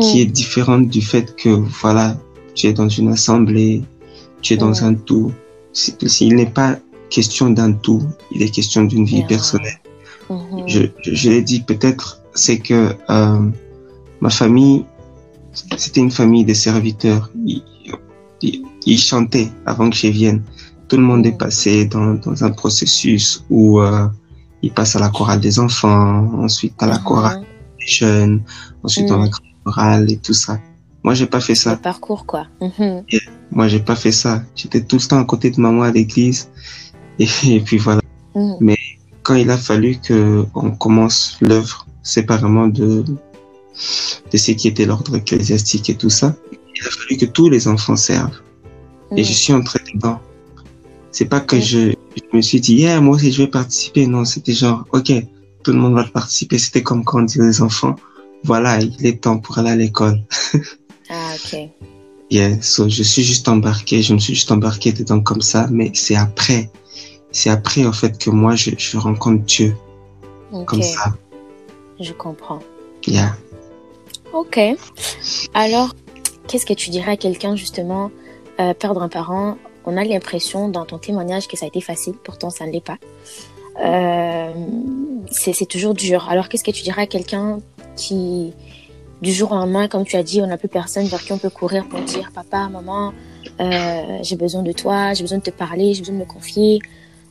qui 0.01 0.17
Mhm. 0.17 0.23
est 0.23 0.27
différente 0.43 0.89
du 0.89 1.03
fait 1.03 1.37
que 1.37 1.49
voilà 1.83 2.17
tu 2.55 2.67
es 2.69 2.73
dans 2.73 2.89
une 2.89 3.09
assemblée 3.13 3.83
tu 4.43 4.55
es 4.55 4.57
dans 4.57 4.71
Mm. 4.81 4.85
un 4.89 4.95
tout 4.95 5.33
il 6.21 6.35
n'est 6.35 6.47
pas 6.61 6.77
question 7.11 7.51
d'un 7.51 7.73
tout 7.73 8.03
il 8.35 8.43
est 8.43 8.49
question 8.59 8.85
d'une 8.85 9.05
vie 9.05 9.19
Yeah. 9.19 9.27
personnelle 9.29 9.79
Mhm. 10.31 10.65
je, 10.67 10.81
je, 11.03 11.15
je 11.15 11.31
l'ai 11.31 11.43
dit 11.43 11.61
peut-être 11.61 12.21
c'est 12.35 12.59
que 12.59 12.95
euh, 13.11 13.49
ma 14.21 14.31
famille 14.31 14.85
c'était 15.77 16.01
une 16.01 16.11
famille 16.11 16.45
de 16.45 16.55
serviteurs 16.55 17.31
ils, 17.45 17.63
ils, 18.41 18.63
ils 18.87 18.99
chantaient 18.99 19.51
avant 19.67 19.91
que 19.91 19.97
je 19.97 20.07
vienne 20.09 20.43
tout 20.89 20.97
le 20.97 21.03
monde 21.11 21.25
Mm. 21.25 21.31
est 21.31 21.39
passé 21.47 21.85
dans, 21.87 22.15
dans 22.15 22.45
un 22.45 22.51
processus 22.51 23.45
où 23.51 23.81
euh, 23.81 24.07
ils 24.63 24.73
passent 24.73 24.97
à 24.97 25.01
la 25.01 25.11
chorale 25.11 25.41
des 25.41 25.59
enfants 25.59 26.31
ensuite 26.47 26.75
à 26.83 26.87
la 26.87 26.99
chorale 26.99 27.41
des 27.79 27.87
jeunes 27.87 28.43
ensuite 28.83 29.07
Mm. 29.07 29.13
dans 29.13 29.23
chorale 29.65 30.11
et 30.11 30.17
tout 30.17 30.35
ça. 30.35 30.59
Moi 31.05 31.15
j'ai 31.15 31.27
pas 31.27 31.41
fait 31.41 31.55
Le 31.55 31.59
ça 31.59 31.77
parcours, 31.77 32.27
quoi. 32.27 32.47
Mhm. 32.61 33.03
moi 33.51 33.67
j'ai 33.69 33.81
pas 33.81 33.97
fait 33.97 34.13
ça. 34.13 34.43
J'étais 34.55 34.83
tout 34.83 34.97
le 34.97 35.03
temps 35.09 35.19
à 35.21 35.25
côté 35.25 35.51
de 35.51 35.61
maman 35.61 35.83
à 35.83 35.91
l'église. 35.91 36.49
Et, 37.19 37.27
et 37.57 37.61
puis 37.61 37.79
voilà. 37.79 38.01
Mhm. 38.35 38.75
quand 39.23 39.35
il 39.35 39.51
a 39.51 39.59
fallu 39.59 39.97
que 39.97 40.45
on 40.55 40.71
commence 40.73 41.37
l'œuvre 41.41 41.87
séparément 42.03 42.69
de 42.69 43.05
de 44.33 44.37
ce 44.37 44.53
qui 44.53 44.69
était 44.69 44.85
l'ordre 44.87 45.17
ecclésiastique 45.17 45.89
et 45.91 45.95
tout 45.97 46.11
ça 46.11 46.35
il 46.75 46.87
a 46.87 46.91
fallu 46.91 47.17
que 47.17 47.27
tous 47.27 47.49
les 47.49 47.69
enfants 47.69 47.97
servent. 47.97 48.41
Et 49.17 49.21
Mhm. 49.21 49.25
je 49.29 49.33
suis 49.33 49.53
entré 49.53 49.79
dedans. 49.95 50.19
C'est 51.11 51.27
pas 51.27 51.41
que 51.41 51.61
je, 51.61 51.93
je 52.17 52.37
me 52.37 52.41
suis 52.43 52.61
dit 52.61 52.75
yeah 52.77 53.01
moi 53.01 53.17
aussi 53.17 53.31
je 53.33 53.43
vais 53.43 53.49
participer. 53.49 54.07
Non 54.07 54.25
c'était 54.25 54.53
genre 54.55 54.85
ok 54.93 55.13
tout 55.63 55.73
le 55.73 55.79
monde 55.79 55.95
va 55.95 56.05
participer. 56.05 56.59
C'était 56.59 56.83
comme 56.83 57.05
quand 57.05 57.21
on 57.21 57.23
dit 57.25 57.41
aux 57.41 57.63
enfants 57.63 57.97
voilà 58.45 58.81
il 58.81 59.07
est 59.07 59.23
temps 59.23 59.39
pour 59.39 59.59
aller 59.59 59.71
à 59.71 59.77
l'école 59.77 60.21
Ah, 61.11 61.35
ok. 61.35 61.69
Yeah, 62.31 62.63
so 62.63 62.89
je 62.89 63.03
suis 63.03 63.23
juste 63.23 63.47
embarqué, 63.49 64.01
je 64.03 64.15
me 64.15 64.19
suis 64.19 64.35
juste 64.35 64.51
embarqué 64.51 64.93
dedans 64.93 65.21
comme 65.21 65.43
ça, 65.43 65.67
mais 65.71 65.91
c'est 65.95 66.17
après, 66.17 66.71
c'est 67.31 67.51
après 67.51 67.85
en 67.85 67.93
fait 67.93 68.17
que 68.17 68.31
moi 68.31 68.55
je, 68.55 68.71
je 68.79 68.97
rencontre 68.97 69.45
Dieu 69.45 69.77
Ok. 70.53 70.65
comme 70.67 70.83
ça. 70.83 71.13
Je 72.01 72.13
comprends. 72.15 72.61
Yeah. 73.07 73.37
Ok. 74.33 74.59
Alors, 75.53 75.95
qu'est-ce 76.49 76.65
que 76.65 76.73
tu 76.73 76.89
dirais 76.89 77.13
à 77.13 77.17
quelqu'un 77.19 77.55
justement 77.57 78.11
euh, 78.61 78.73
perdre 78.73 79.03
un 79.03 79.09
parent? 79.09 79.59
On 79.85 79.97
a 79.99 80.05
l'impression 80.05 80.69
dans 80.71 80.87
ton 80.87 80.97
témoignage 80.99 81.49
que 81.49 81.57
ça 81.59 81.67
a 81.67 81.69
été 81.69 81.81
facile, 81.83 82.15
pourtant 82.25 82.49
ça 82.49 82.65
ne 82.67 82.73
l'est 82.73 82.81
pas. 82.85 82.99
Euh, 83.85 84.53
c'est 85.31 85.67
toujours 85.67 85.95
dur. 85.95 86.29
Alors, 86.31 86.49
qu'est-ce 86.49 86.65
que 86.65 86.71
tu 86.71 86.83
dirais 86.83 87.03
à 87.03 87.07
quelqu'un 87.07 87.59
qui, 87.97 88.53
du 89.21 89.33
jour 89.33 89.53
au 89.53 89.55
lendemain, 89.55 89.89
comme 89.89 90.05
tu 90.05 90.17
as 90.17 90.23
dit, 90.23 90.41
on 90.43 90.47
n'a 90.47 90.57
plus 90.57 90.69
personne 90.69 91.07
vers 91.07 91.23
qui 91.23 91.33
on 91.33 91.39
peut 91.39 91.51
courir 91.51 91.89
pour 91.89 92.01
dire 92.01 92.31
papa, 92.35 92.69
maman, 92.69 93.13
euh, 93.61 94.19
j'ai 94.23 94.37
besoin 94.37 94.63
de 94.63 94.73
toi, 94.73 95.15
j'ai 95.15 95.23
besoin 95.23 95.39
de 95.39 95.43
te 95.43 95.51
parler, 95.51 95.95
j'ai 95.95 96.01
besoin 96.01 96.15
de 96.15 96.21
me 96.21 96.25
confier, 96.25 96.81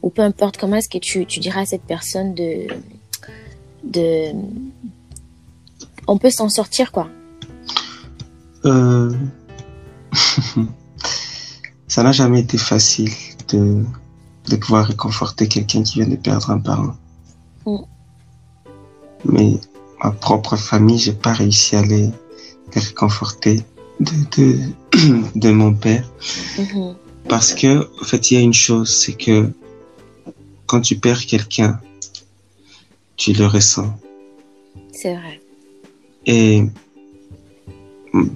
ou 0.01 0.09
peu 0.09 0.21
importe. 0.21 0.57
Comment 0.57 0.77
est-ce 0.77 0.89
que 0.89 0.97
tu, 0.97 1.25
tu 1.25 1.39
dirais 1.39 1.61
à 1.61 1.65
cette 1.65 1.83
personne 1.83 2.33
de 2.33 2.67
de 3.83 4.31
on 6.07 6.17
peut 6.17 6.29
s'en 6.29 6.49
sortir 6.49 6.91
quoi 6.91 7.07
Euh... 8.65 9.11
ça 11.87 12.03
n'a 12.03 12.11
jamais 12.11 12.41
été 12.41 12.57
facile 12.57 13.11
de, 13.49 13.83
de 14.49 14.55
pouvoir 14.55 14.85
réconforter 14.85 15.47
quelqu'un 15.47 15.83
qui 15.83 15.99
vient 15.99 16.07
de 16.07 16.15
perdre 16.15 16.49
un 16.51 16.59
parent. 16.59 16.95
Mm. 17.65 17.77
Mais 19.25 19.59
ma 20.03 20.11
propre 20.11 20.55
famille, 20.55 20.97
j'ai 20.97 21.13
pas 21.13 21.33
réussi 21.33 21.75
à 21.75 21.81
les, 21.83 22.09
les 22.75 22.81
réconforter 22.81 23.63
de, 23.99 24.11
de, 24.37 24.59
de 25.35 25.51
mon 25.51 25.73
père. 25.73 26.09
Mhm. 26.57 26.95
Parce 27.29 27.53
que, 27.53 27.87
en 28.01 28.03
fait, 28.03 28.31
il 28.31 28.33
y 28.35 28.37
a 28.37 28.41
une 28.41 28.53
chose, 28.53 28.89
c'est 28.89 29.13
que 29.13 29.49
quand 30.65 30.81
tu 30.81 30.97
perds 30.97 31.25
quelqu'un, 31.25 31.79
tu 33.15 33.33
le 33.33 33.45
ressens. 33.45 33.93
c'est 34.91 35.13
vrai 35.15 35.39
Et 36.25 36.63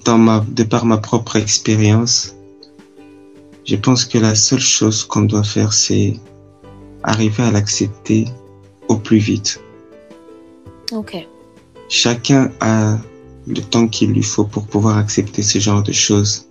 dans 0.06 0.18
ma, 0.18 0.46
de 0.48 0.64
par 0.64 0.86
ma 0.86 0.98
propre 0.98 1.38
expérience, 1.38 2.36
je 3.66 3.76
pense 3.76 4.06
que 4.06 4.20
la 4.20 4.36
seule 4.36 4.60
chose 4.60 5.04
qu'on 5.04 5.24
doit 5.24 5.44
faire, 5.44 5.74
c'est 5.74 6.14
arriver 7.04 7.44
à 7.44 7.52
l'accepter 7.52 8.26
au 8.88 8.98
plus 8.98 9.18
vite. 9.18 9.60
ok 10.92 11.28
Chacun 11.90 12.52
a 12.60 12.98
le 13.48 13.62
temps 13.62 13.88
qu'il 13.88 14.12
lui 14.12 14.24
faut 14.24 14.44
pour 14.46 14.66
pouvoir 14.66 14.98
accepter 14.98 15.42
ce 15.44 15.60
genre 15.60 15.84
de 15.84 15.92
choses. 15.92 16.48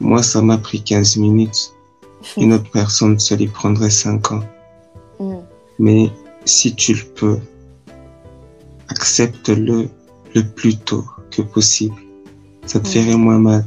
Moi, 0.00 0.22
ça 0.22 0.42
m'a 0.42 0.58
pris 0.58 0.82
15 0.82 1.16
minutes. 1.16 1.72
Une 2.36 2.52
autre 2.52 2.70
personne, 2.70 3.18
ça 3.18 3.36
lui 3.36 3.46
prendrait 3.48 3.90
5 3.90 4.32
ans. 4.32 4.42
Mhm. 5.20 5.40
Mais 5.78 6.10
si 6.44 6.74
tu 6.74 6.94
le 6.94 7.04
peux, 7.14 7.38
accepte-le 8.88 9.88
le 10.34 10.42
plus 10.42 10.76
tôt 10.76 11.04
que 11.30 11.42
possible. 11.42 11.94
Ça 12.66 12.80
te 12.80 12.88
Mm. 12.88 12.90
ferait 12.90 13.16
moins 13.16 13.38
mal. 13.38 13.64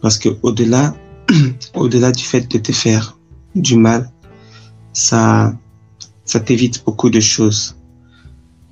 Parce 0.00 0.18
que 0.18 0.30
au-delà, 0.42 0.94
au-delà 1.74 2.12
du 2.12 2.22
fait 2.24 2.42
de 2.50 2.58
te 2.58 2.72
faire 2.72 3.18
du 3.54 3.76
mal, 3.76 4.10
ça, 4.92 5.52
ça 6.24 6.40
t'évite 6.40 6.84
beaucoup 6.84 7.10
de 7.10 7.20
choses. 7.20 7.76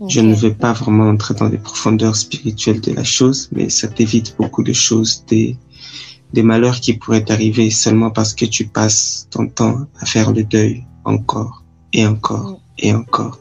Je 0.08 0.20
ne 0.20 0.34
vais 0.34 0.52
pas 0.52 0.72
vraiment 0.72 1.08
entrer 1.08 1.34
dans 1.34 1.48
les 1.48 1.58
profondeurs 1.58 2.16
spirituelles 2.16 2.80
de 2.80 2.92
la 2.92 3.04
chose, 3.04 3.48
mais 3.52 3.70
ça 3.70 3.88
t'évite 3.88 4.36
beaucoup 4.38 4.62
de 4.62 4.74
choses, 4.74 5.24
des, 5.26 5.56
des 6.34 6.42
malheurs 6.42 6.80
qui 6.80 6.92
pourraient 6.94 7.24
t'arriver 7.24 7.70
seulement 7.70 8.10
parce 8.10 8.34
que 8.34 8.44
tu 8.44 8.66
passes 8.66 9.26
ton 9.30 9.48
temps 9.48 9.86
à 9.98 10.04
faire 10.04 10.32
le 10.32 10.44
deuil 10.44 10.84
encore 11.04 11.64
et 11.92 12.06
encore 12.06 12.50
Mm. 12.50 12.62
et 12.78 12.94
encore. 12.94 13.38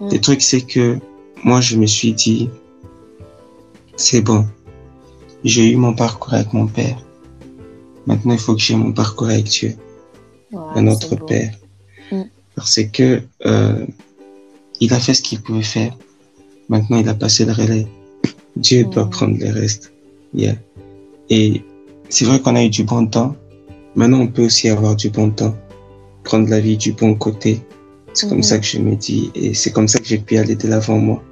Mm. 0.00 0.08
Le 0.12 0.20
truc, 0.20 0.42
c'est 0.42 0.62
que 0.62 0.98
moi, 1.44 1.60
je 1.60 1.76
me 1.76 1.86
suis 1.86 2.12
dit, 2.12 2.50
c'est 3.96 4.22
bon. 4.22 4.46
J'ai 5.44 5.70
eu 5.70 5.76
mon 5.76 5.94
parcours 5.94 6.34
avec 6.34 6.52
mon 6.52 6.66
père. 6.66 6.98
Maintenant, 8.06 8.34
il 8.34 8.40
faut 8.40 8.54
que 8.54 8.60
j'ai 8.60 8.74
mon 8.74 8.92
parcours 8.92 9.28
avec 9.28 9.44
Dieu, 9.44 9.76
un 10.52 10.86
autre 10.86 11.16
père. 11.16 11.54
Mm. 12.10 12.22
Parce 12.56 12.80
que 12.92 13.22
euh, 13.46 13.86
il 14.80 14.92
a 14.94 14.98
fait 14.98 15.14
ce 15.14 15.22
qu'il 15.22 15.40
pouvait 15.42 15.62
faire. 15.62 15.96
Maintenant, 16.68 16.98
il 16.98 17.08
a 17.08 17.14
passé 17.14 17.44
le 17.44 17.52
relais. 17.52 17.86
Dieu 18.56 18.84
doit 18.84 19.06
Mm. 19.06 19.10
prendre 19.10 19.36
le 19.38 19.50
reste. 19.50 19.92
Yeah. 20.34 20.54
Et 21.28 21.62
c'est 22.08 22.24
vrai 22.24 22.40
qu'on 22.40 22.56
a 22.56 22.64
eu 22.64 22.70
du 22.70 22.84
bon 22.84 23.06
temps. 23.06 23.34
Maintenant, 23.94 24.20
on 24.20 24.28
peut 24.28 24.44
aussi 24.44 24.68
avoir 24.68 24.94
du 24.96 25.10
bon 25.10 25.30
temps. 25.30 25.54
Prendre 26.24 26.48
la 26.48 26.60
vie 26.60 26.76
du 26.76 26.92
bon 26.92 27.14
côté. 27.14 27.60
C'est 28.12 28.28
comme 28.28 28.38
Mhm. 28.38 28.42
ça 28.44 28.58
que 28.58 28.66
je 28.66 28.78
me 28.78 28.94
dis. 28.96 29.30
Et 29.34 29.54
c'est 29.54 29.70
comme 29.72 29.88
ça 29.88 29.98
que 29.98 30.04
j'ai 30.06 30.18
pu 30.18 30.36
aller 30.36 30.54
de 30.56 30.66
l'avant, 30.68 30.98
moi. 30.98 31.22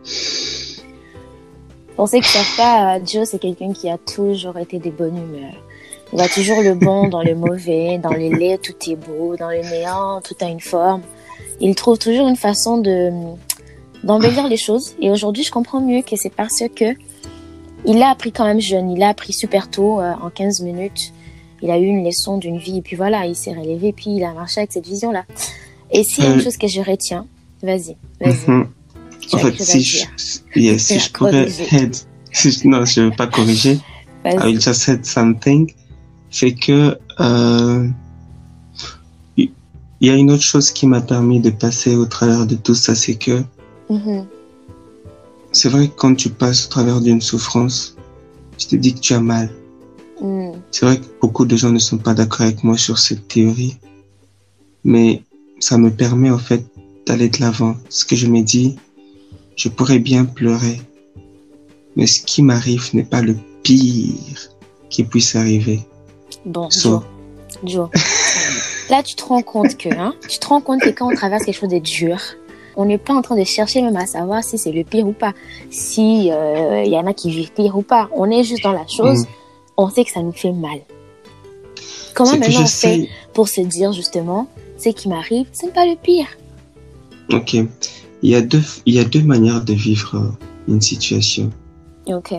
Ceux 2.06 2.20
qui 2.20 2.28
savent 2.28 2.56
pas, 2.56 3.04
Joe, 3.04 3.28
c'est 3.28 3.40
quelqu'un 3.40 3.72
qui 3.72 3.88
a 3.90 3.98
toujours 3.98 4.56
été 4.58 4.78
de 4.78 4.90
bonne 4.90 5.16
humeur. 5.16 5.52
Il 6.12 6.18
voit 6.18 6.28
toujours 6.28 6.62
le 6.62 6.74
bon 6.74 7.08
dans 7.08 7.22
le 7.22 7.34
mauvais, 7.34 7.98
dans 7.98 8.12
les 8.12 8.30
laits, 8.30 8.62
tout 8.62 8.90
est 8.90 8.96
beau, 8.96 9.36
dans 9.36 9.50
le 9.50 9.60
néant, 9.68 10.20
tout 10.22 10.36
a 10.40 10.46
une 10.48 10.60
forme. 10.60 11.02
Il 11.60 11.74
trouve 11.74 11.98
toujours 11.98 12.28
une 12.28 12.36
façon 12.36 12.78
de 12.78 13.10
d'embellir 14.04 14.46
les 14.46 14.56
choses. 14.56 14.94
Et 15.00 15.10
aujourd'hui, 15.10 15.42
je 15.42 15.50
comprends 15.50 15.80
mieux 15.80 16.02
que 16.02 16.16
c'est 16.16 16.32
parce 16.32 16.62
que 16.74 16.94
il 17.84 18.02
a 18.02 18.10
appris 18.10 18.32
quand 18.32 18.44
même 18.44 18.60
jeune. 18.60 18.90
Il 18.90 19.02
a 19.02 19.08
appris 19.08 19.32
super 19.32 19.70
tôt, 19.70 20.00
euh, 20.00 20.12
en 20.20 20.30
15 20.30 20.60
minutes. 20.62 21.12
Il 21.62 21.70
a 21.70 21.78
eu 21.78 21.86
une 21.86 22.04
leçon 22.04 22.38
d'une 22.38 22.58
vie. 22.58 22.78
Et 22.78 22.82
puis 22.82 22.96
voilà, 22.96 23.26
il 23.26 23.34
s'est 23.34 23.52
relevé. 23.52 23.92
Puis 23.92 24.16
il 24.16 24.24
a 24.24 24.32
marché 24.32 24.60
avec 24.60 24.72
cette 24.72 24.86
vision-là. 24.86 25.24
Et 25.90 26.04
s'il 26.04 26.24
y 26.24 26.26
a 26.26 26.30
une 26.30 26.40
euh, 26.40 26.44
chose 26.44 26.56
que 26.56 26.68
je 26.68 26.80
retiens, 26.80 27.26
vas-y, 27.62 27.96
vas-y. 28.20 28.50
Mhm. 28.50 28.68
En 29.32 29.38
fait, 29.38 29.62
si 29.62 29.82
je, 29.82 30.06
si 30.16 30.98
je 30.98 31.10
pourrais 31.12 31.46
non, 32.64 32.84
je 32.84 33.00
ne 33.00 33.04
veux 33.06 33.16
pas 33.16 33.26
corriger. 33.26 33.78
I 34.24 34.36
will 34.36 34.60
just 34.60 34.82
said 34.82 35.04
something. 35.04 35.72
C'est 36.30 36.52
que, 36.52 36.98
euh, 37.20 37.88
il 40.00 40.08
y 40.08 40.10
a 40.10 40.14
une 40.14 40.30
autre 40.30 40.42
chose 40.42 40.70
qui 40.70 40.86
m'a 40.86 41.00
permis 41.00 41.40
de 41.40 41.50
passer 41.50 41.96
au 41.96 42.06
travers 42.06 42.46
de 42.46 42.54
tout 42.54 42.74
ça, 42.74 42.94
c'est 42.94 43.16
que, 43.16 43.42
mm-hmm. 43.90 44.24
c'est 45.52 45.68
vrai 45.68 45.88
que 45.88 45.94
quand 45.96 46.14
tu 46.14 46.28
passes 46.30 46.66
au 46.66 46.68
travers 46.68 47.00
d'une 47.00 47.20
souffrance, 47.20 47.96
tu 48.56 48.66
te 48.66 48.76
dis 48.76 48.94
que 48.94 49.00
tu 49.00 49.14
as 49.14 49.20
mal. 49.20 49.50
Mm. 50.20 50.52
C'est 50.70 50.86
vrai 50.86 51.00
que 51.00 51.06
beaucoup 51.20 51.44
de 51.44 51.56
gens 51.56 51.70
ne 51.70 51.78
sont 51.78 51.98
pas 51.98 52.14
d'accord 52.14 52.42
avec 52.42 52.62
moi 52.62 52.76
sur 52.76 52.98
cette 52.98 53.26
théorie, 53.28 53.76
mais 54.84 55.22
ça 55.58 55.78
me 55.78 55.90
permet 55.90 56.30
en 56.30 56.38
fait 56.38 56.64
d'aller 57.06 57.28
de 57.28 57.40
l'avant. 57.40 57.76
Ce 57.88 58.04
que 58.04 58.14
je 58.14 58.26
me 58.26 58.42
dis, 58.42 58.76
je 59.56 59.68
pourrais 59.68 59.98
bien 59.98 60.24
pleurer, 60.24 60.80
mais 61.96 62.06
ce 62.06 62.22
qui 62.22 62.42
m'arrive 62.42 62.90
n'est 62.94 63.04
pas 63.04 63.22
le 63.22 63.36
pire 63.64 64.14
qui 64.90 65.02
puisse 65.04 65.34
arriver. 65.34 65.80
Bon, 66.46 66.68
Joe, 66.70 67.02
Joe. 67.64 67.88
Là, 68.90 69.02
tu 69.02 69.14
te 69.14 69.24
rends 69.24 69.42
compte 69.42 69.76
que, 69.76 69.88
hein, 69.94 70.14
tu 70.28 70.38
te 70.38 70.46
rends 70.46 70.60
compte 70.60 70.80
que 70.80 70.90
quand 70.90 71.12
on 71.12 71.14
traverse 71.14 71.44
quelque 71.44 71.58
chose 71.58 71.68
de 71.68 71.78
dur, 71.78 72.18
on 72.76 72.86
n'est 72.86 72.98
pas 72.98 73.12
en 73.12 73.22
train 73.22 73.36
de 73.36 73.44
chercher 73.44 73.82
même 73.82 73.96
à 73.96 74.06
savoir 74.06 74.42
si 74.42 74.56
c'est 74.56 74.72
le 74.72 74.84
pire 74.84 75.06
ou 75.06 75.12
pas, 75.12 75.34
si 75.70 76.26
il 76.26 76.32
euh, 76.32 76.84
y 76.84 76.96
en 76.96 77.06
a 77.06 77.12
qui 77.12 77.30
vivent 77.30 77.52
pire 77.52 77.76
ou 77.76 77.82
pas. 77.82 78.08
On 78.14 78.30
est 78.30 78.44
juste 78.44 78.62
dans 78.62 78.72
la 78.72 78.86
chose. 78.86 79.22
Mm. 79.22 79.26
On 79.76 79.90
sait 79.90 80.04
que 80.04 80.10
ça 80.10 80.22
nous 80.22 80.32
fait 80.32 80.52
mal. 80.52 80.80
Comment 82.14 82.36
maintenant 82.36 82.62
on 82.62 82.66
fait 82.66 83.08
pour 83.34 83.48
se 83.48 83.60
dire 83.60 83.92
justement, 83.92 84.48
ce 84.78 84.88
qui 84.88 85.08
m'arrive, 85.08 85.46
ce 85.52 85.66
n'est 85.66 85.72
pas 85.72 85.86
le 85.86 85.96
pire? 85.96 86.26
Ok. 87.32 87.54
Il 88.22 88.30
y 88.30 88.34
a 88.34 88.40
deux, 88.40 88.62
il 88.86 88.94
y 88.94 88.98
a 88.98 89.04
deux 89.04 89.22
manières 89.22 89.64
de 89.64 89.74
vivre 89.74 90.16
euh, 90.16 90.72
une 90.72 90.80
situation. 90.80 91.50
Ok. 92.06 92.34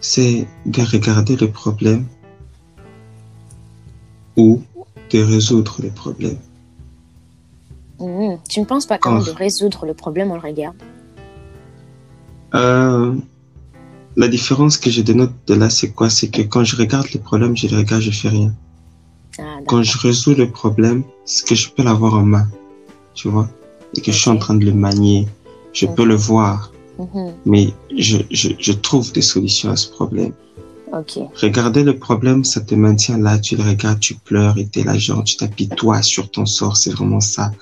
C'est 0.00 0.46
de 0.66 0.82
regarder 0.82 1.36
le 1.36 1.50
problème 1.50 2.06
ou 4.36 4.62
de 5.10 5.22
résoudre 5.22 5.76
le 5.82 5.90
problème. 5.90 6.38
Hmm. 7.98 8.36
Tu 8.48 8.60
ne 8.60 8.64
penses 8.64 8.86
pas 8.86 8.98
quand 8.98 9.18
de 9.18 9.30
résoudre 9.30 9.86
le 9.86 9.94
problème, 9.94 10.30
on 10.30 10.34
le 10.34 10.40
regarde? 10.40 10.76
Euh, 12.54 13.14
La 14.16 14.28
différence 14.28 14.78
que 14.78 14.90
je 14.90 15.02
dénote 15.02 15.32
de 15.46 15.54
là, 15.54 15.70
c'est 15.70 15.90
quoi? 15.90 16.10
C'est 16.10 16.28
que 16.28 16.42
quand 16.42 16.64
je 16.64 16.76
regarde 16.76 17.06
le 17.12 17.20
problème, 17.20 17.56
je 17.56 17.66
le 17.68 17.76
regarde, 17.78 18.02
je 18.02 18.10
fais 18.10 18.28
rien. 18.28 18.52
Ah, 19.38 19.58
quand 19.66 19.82
je 19.82 19.96
résous 19.98 20.34
le 20.34 20.50
problème, 20.50 21.04
c'est 21.24 21.46
que 21.46 21.54
je 21.54 21.70
peux 21.70 21.84
l'avoir 21.84 22.14
en 22.14 22.24
main, 22.24 22.48
tu 23.14 23.28
vois? 23.28 23.48
Et 23.94 24.00
que 24.00 24.10
je 24.10 24.18
suis 24.18 24.30
en 24.30 24.36
train 24.36 24.54
de 24.54 24.64
le 24.64 24.72
manier. 24.72 25.28
Je 25.72 25.86
peux 25.86 26.04
le 26.04 26.16
voir, 26.16 26.72
mhm. 26.98 27.34
mais 27.46 27.68
je, 27.96 28.18
je, 28.32 28.48
je, 28.58 28.72
trouve 28.72 29.12
des 29.12 29.22
solutions 29.22 29.70
à 29.70 29.76
ce 29.76 29.88
problème. 29.88 30.32
Okay. 30.92 31.26
Regarder 31.42 31.82
le 31.82 31.98
problème, 31.98 32.44
ça 32.44 32.60
te 32.60 32.74
maintient 32.74 33.18
là, 33.18 33.38
tu 33.38 33.56
le 33.56 33.62
regardes, 33.62 34.00
tu 34.00 34.14
pleures 34.14 34.56
et 34.58 34.66
t'es 34.66 34.82
là, 34.82 34.96
genre, 34.96 35.24
tu 35.24 35.36
toi 35.68 36.02
sur 36.02 36.30
ton 36.30 36.46
sort, 36.46 36.76
c'est 36.76 36.90
vraiment 36.90 37.20
ça. 37.20 37.52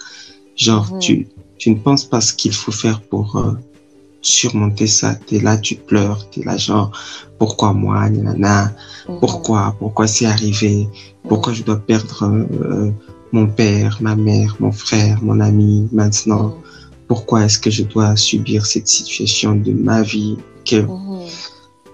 Genre, 0.56 0.92
mhm. 0.92 0.98
tu, 1.00 1.28
tu 1.58 1.70
ne 1.70 1.76
penses 1.76 2.04
pas 2.04 2.20
ce 2.20 2.32
qu'il 2.32 2.52
faut 2.52 2.72
faire 2.72 3.00
pour 3.00 3.36
euh, 3.36 3.52
surmonter 4.22 4.86
ça. 4.86 5.14
T'es 5.14 5.40
là, 5.40 5.56
tu 5.56 5.74
pleures, 5.76 6.28
t'es 6.30 6.42
là, 6.44 6.56
genre, 6.56 6.92
pourquoi 7.38 7.72
moi, 7.72 8.08
nanana, 8.08 8.72
mhm. 9.08 9.18
pourquoi, 9.20 9.76
pourquoi 9.78 10.06
c'est 10.06 10.26
arrivé, 10.26 10.88
pourquoi 11.28 11.52
je 11.52 11.62
dois 11.62 11.78
perdre 11.78 12.22
euh, 12.22 12.90
mon 13.32 13.46
père, 13.46 13.98
ma 14.00 14.14
mère, 14.14 14.56
mon 14.60 14.72
frère, 14.72 15.22
mon 15.22 15.40
ami, 15.40 15.88
maintenant, 15.92 16.54
pourquoi 17.08 17.44
est-ce 17.44 17.58
que 17.58 17.70
je 17.70 17.82
dois 17.82 18.16
subir 18.16 18.66
cette 18.66 18.88
situation 18.88 19.54
de 19.56 19.72
ma 19.72 20.02
vie 20.02 20.36
que 20.64 20.82
mhm. 20.82 21.06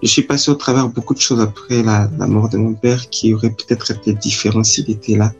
Je 0.03 0.09
suis 0.09 0.21
passé 0.23 0.51
au 0.51 0.55
travers 0.55 0.89
beaucoup 0.89 1.13
de 1.13 1.19
choses 1.19 1.39
après 1.39 1.81
la, 1.81 2.09
mort 2.27 2.49
de 2.49 2.57
mon 2.57 2.73
père 2.73 3.09
qui 3.09 3.33
aurait 3.33 3.51
peut-être 3.51 3.91
été 3.91 4.13
différent 4.13 4.63
s'il 4.63 4.91
était 4.91 5.15
là. 5.15 5.31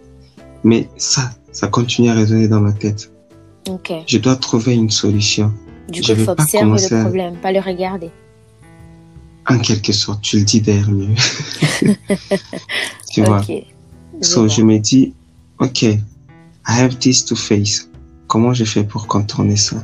Mais 0.64 0.88
ça, 0.96 1.32
ça 1.52 1.68
continue 1.68 2.10
à 2.10 2.14
résonner 2.14 2.48
dans 2.48 2.62
ma 2.62 2.72
tête. 2.72 3.12
Je 4.08 4.18
dois 4.18 4.38
trouver 4.38 4.74
une 4.74 4.90
solution. 4.90 5.54
Du 5.90 6.02
coup, 6.02 6.12
il 6.12 6.24
faut 6.24 6.32
observer 6.32 6.82
le 6.90 7.02
problème, 7.02 7.36
pas 7.36 7.52
le 7.52 7.60
regarder. 7.60 8.10
En 9.50 9.60
quelque 9.60 9.92
sorte, 9.92 10.22
tu 10.22 10.38
le 10.40 10.46
dis 10.46 10.62
d'ailleurs 10.62 10.90
mieux. 10.90 11.14
tu 13.12 13.22
vois. 13.22 13.42
So, 14.22 14.48
je 14.48 14.62
me 14.62 14.78
dis, 14.80 15.14
ok, 15.60 15.82
I 15.82 16.00
have 16.66 16.98
this 17.00 17.26
to 17.26 17.36
face. 17.36 17.90
Comment 18.28 18.54
je 18.54 18.64
fais 18.64 18.86
pour 18.86 19.08
contourner 19.08 19.58
ça? 19.58 19.84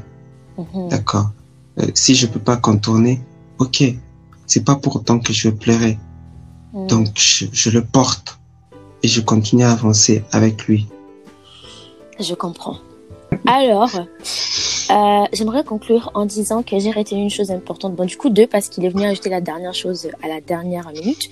Mhm. 0.58 0.88
D'accord. 0.88 1.32
Euh, 1.80 1.88
si 1.94 2.16
je 2.16 2.28
peux 2.28 2.40
pas 2.40 2.56
contourner, 2.56 3.22
ok, 3.58 3.84
c'est 4.50 4.66
pas 4.66 4.76
pour 4.76 4.98
autant 4.98 5.20
que 5.20 5.32
je 5.32 5.50
pleurer. 5.50 5.98
Mhm. 6.74 6.88
Donc 6.88 7.08
je, 7.16 7.70
le 7.70 7.84
porte 7.86 8.40
et 9.04 9.08
je 9.08 9.22
continue 9.22 9.64
à 9.64 9.72
avancer 9.72 10.24
avec 10.32 10.66
lui. 10.66 10.88
Je 12.20 12.34
comprends. 12.34 12.78
Alors, 13.46 13.92
euh, 13.96 15.24
j'aimerais 15.32 15.64
conclure 15.64 16.12
en 16.16 16.26
disant 16.26 16.64
que 16.64 16.78
j'ai 16.80 16.92
retenu 16.92 17.22
une 17.22 17.30
chose 17.30 17.52
importante. 17.52 17.96
Bon, 17.96 18.06
du 18.06 18.18
coup, 18.18 18.30
deux, 18.30 18.48
parce 18.48 18.68
qu'il 18.68 18.84
est 18.84 18.90
venu 18.90 19.06
ajouter 19.06 19.30
la 19.30 19.40
dernière 19.40 19.74
chose 19.74 20.10
à 20.22 20.28
la 20.28 20.42
dernière 20.42 20.92
minute. 20.92 21.30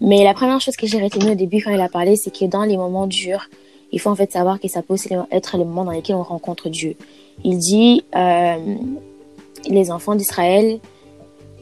Mais 0.00 0.24
la 0.24 0.34
première 0.34 0.60
chose 0.60 0.76
que 0.76 0.86
j'ai 0.86 1.02
retenue 1.02 1.30
au 1.30 1.34
début 1.34 1.62
quand 1.62 1.70
il 1.70 1.80
a 1.80 1.88
parlé, 1.88 2.16
c'est 2.16 2.36
que 2.36 2.44
dans 2.44 2.64
les 2.64 2.76
moments 2.76 3.06
durs, 3.06 3.48
il 3.92 4.00
faut 4.00 4.10
en 4.10 4.16
fait 4.16 4.32
savoir 4.32 4.60
que 4.60 4.68
ça 4.68 4.82
peut 4.82 4.94
aussi 4.94 5.08
être 5.30 5.56
le 5.56 5.64
moment 5.64 5.84
dans 5.84 5.92
lequel 5.92 6.16
on 6.16 6.22
rencontre 6.22 6.68
Dieu. 6.68 6.96
Il 7.44 7.58
dit, 7.58 8.04
euh, 8.14 8.76
les 9.68 9.90
enfants 9.90 10.16
d'Israël, 10.16 10.80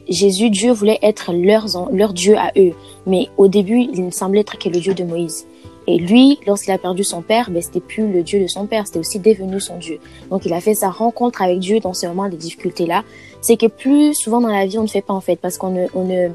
Jésus, 0.07 0.49
Dieu 0.49 0.71
voulait 0.71 0.99
être 1.01 1.31
leur, 1.33 2.13
Dieu 2.13 2.37
à 2.37 2.51
eux. 2.57 2.73
Mais 3.05 3.29
au 3.37 3.47
début, 3.47 3.81
il 3.81 4.05
ne 4.05 4.11
semblait 4.11 4.41
être 4.41 4.57
que 4.57 4.69
le 4.69 4.79
Dieu 4.79 4.93
de 4.93 5.03
Moïse. 5.03 5.47
Et 5.87 5.99
lui, 5.99 6.39
lorsqu'il 6.47 6.71
a 6.71 6.77
perdu 6.77 7.03
son 7.03 7.21
père, 7.21 7.51
ben, 7.51 7.61
c'était 7.61 7.79
plus 7.79 8.11
le 8.11 8.23
Dieu 8.23 8.39
de 8.39 8.47
son 8.47 8.65
père, 8.65 8.87
c'était 8.87 8.99
aussi 8.99 9.19
devenu 9.19 9.59
son 9.59 9.77
Dieu. 9.77 9.99
Donc 10.29 10.45
il 10.45 10.53
a 10.53 10.61
fait 10.61 10.73
sa 10.73 10.89
rencontre 10.89 11.41
avec 11.41 11.59
Dieu 11.59 11.79
dans 11.79 11.93
ces 11.93 12.07
moments 12.07 12.27
de 12.27 12.35
difficultés-là. 12.35 13.03
C'est 13.41 13.57
que 13.57 13.67
plus 13.67 14.15
souvent 14.15 14.41
dans 14.41 14.49
la 14.49 14.65
vie, 14.65 14.79
on 14.79 14.83
ne 14.83 14.87
fait 14.87 15.03
pas 15.03 15.13
en 15.13 15.21
fait, 15.21 15.35
parce 15.35 15.59
qu'on 15.59 15.69
ne, 15.69 15.85
on 15.93 16.05
ne, 16.05 16.29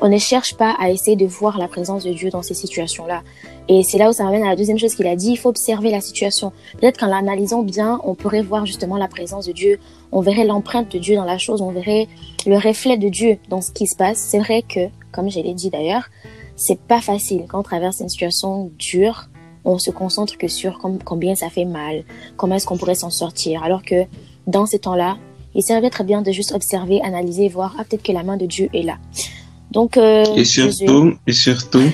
on 0.00 0.08
ne 0.08 0.18
cherche 0.18 0.54
pas 0.54 0.76
à 0.78 0.90
essayer 0.90 1.16
de 1.16 1.26
voir 1.26 1.58
la 1.58 1.66
présence 1.66 2.04
de 2.04 2.12
Dieu 2.12 2.30
dans 2.30 2.42
ces 2.42 2.54
situations-là. 2.54 3.22
Et 3.68 3.82
c'est 3.82 3.98
là 3.98 4.10
où 4.10 4.12
ça 4.12 4.22
m'amène 4.22 4.44
à 4.44 4.50
la 4.50 4.56
deuxième 4.56 4.78
chose 4.78 4.94
qu'il 4.94 5.08
a 5.08 5.16
dit, 5.16 5.30
il 5.32 5.36
faut 5.36 5.48
observer 5.48 5.90
la 5.90 6.00
situation. 6.00 6.52
Peut-être 6.78 6.98
qu'en 6.98 7.06
l'analysant 7.06 7.62
bien, 7.62 8.00
on 8.04 8.14
pourrait 8.14 8.42
voir 8.42 8.66
justement 8.66 8.96
la 8.96 9.08
présence 9.08 9.46
de 9.46 9.52
Dieu, 9.52 9.80
on 10.12 10.20
verrait 10.20 10.44
l'empreinte 10.44 10.92
de 10.92 10.98
Dieu 10.98 11.16
dans 11.16 11.24
la 11.24 11.38
chose, 11.38 11.62
on 11.62 11.70
verrait 11.70 12.06
le 12.46 12.56
reflet 12.56 12.96
de 12.96 13.08
Dieu 13.08 13.38
dans 13.48 13.60
ce 13.60 13.72
qui 13.72 13.88
se 13.88 13.96
passe. 13.96 14.18
C'est 14.18 14.38
vrai 14.38 14.62
que, 14.62 14.88
comme 15.10 15.30
je 15.30 15.40
l'ai 15.40 15.54
dit 15.54 15.70
d'ailleurs, 15.70 16.04
c'est 16.62 16.80
pas 16.80 17.00
facile. 17.00 17.44
Quand 17.48 17.58
on 17.58 17.64
traverse 17.64 17.98
une 18.00 18.08
situation 18.08 18.70
dure, 18.78 19.28
on 19.64 19.78
se 19.78 19.90
concentre 19.90 20.38
que 20.38 20.46
sur 20.46 20.78
combien 21.04 21.34
ça 21.34 21.50
fait 21.50 21.64
mal, 21.64 22.04
comment 22.36 22.54
est-ce 22.54 22.66
qu'on 22.66 22.76
pourrait 22.76 22.94
s'en 22.94 23.10
sortir. 23.10 23.64
Alors 23.64 23.82
que 23.82 24.04
dans 24.46 24.66
ces 24.66 24.78
temps-là, 24.78 25.16
il 25.54 25.62
serait 25.62 25.90
très 25.90 26.04
bien 26.04 26.22
de 26.22 26.30
juste 26.30 26.52
observer, 26.52 27.02
analyser, 27.02 27.48
voir, 27.48 27.74
ah, 27.78 27.84
peut-être 27.84 28.02
que 28.02 28.12
la 28.12 28.22
main 28.22 28.36
de 28.36 28.46
Dieu 28.46 28.68
est 28.72 28.82
là. 28.82 28.98
Donc, 29.72 29.96
euh, 29.96 30.24
et 30.36 30.44
surtout, 30.44 31.14
et 31.26 31.32
surtout, 31.32 31.90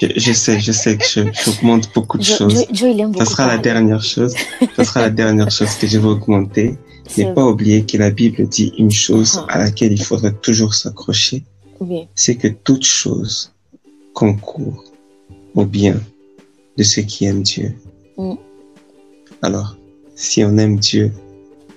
je, 0.00 0.32
sais, 0.32 0.60
je 0.60 0.72
sais 0.72 0.98
que 0.98 1.04
j'augmente 1.44 1.90
beaucoup 1.94 2.18
de 2.18 2.22
choses. 2.22 2.66
Joe, 2.72 2.90
il 2.92 3.00
aime 3.00 3.12
beaucoup 3.12 3.24
ça 3.24 3.30
sera 3.30 3.46
la 3.46 3.58
dernière 3.58 4.02
chose. 4.02 4.34
ça 4.76 4.84
sera 4.84 5.00
la 5.00 5.10
dernière 5.10 5.50
chose 5.50 5.74
que 5.76 5.86
je 5.86 5.98
vais 5.98 6.08
augmenter. 6.08 6.76
Ne 7.18 7.32
pas 7.32 7.44
oublier 7.44 7.84
que 7.84 7.96
la 7.96 8.10
Bible 8.10 8.46
dit 8.46 8.72
une 8.78 8.92
chose 8.92 9.42
ah. 9.48 9.54
à 9.54 9.58
laquelle 9.58 9.92
il 9.92 10.00
faudrait 10.00 10.32
toujours 10.32 10.74
s'accrocher. 10.74 11.42
Oui. 11.80 12.06
C'est 12.14 12.36
que 12.36 12.46
toute 12.46 12.84
chose 12.84 13.50
concourt 14.14 14.84
au 15.54 15.64
bien 15.64 16.00
de 16.76 16.82
ceux 16.82 17.02
qui 17.02 17.24
aiment 17.24 17.42
Dieu. 17.42 17.74
Mm. 18.16 18.34
Alors, 19.42 19.76
si 20.14 20.44
on 20.44 20.56
aime 20.58 20.78
Dieu 20.78 21.12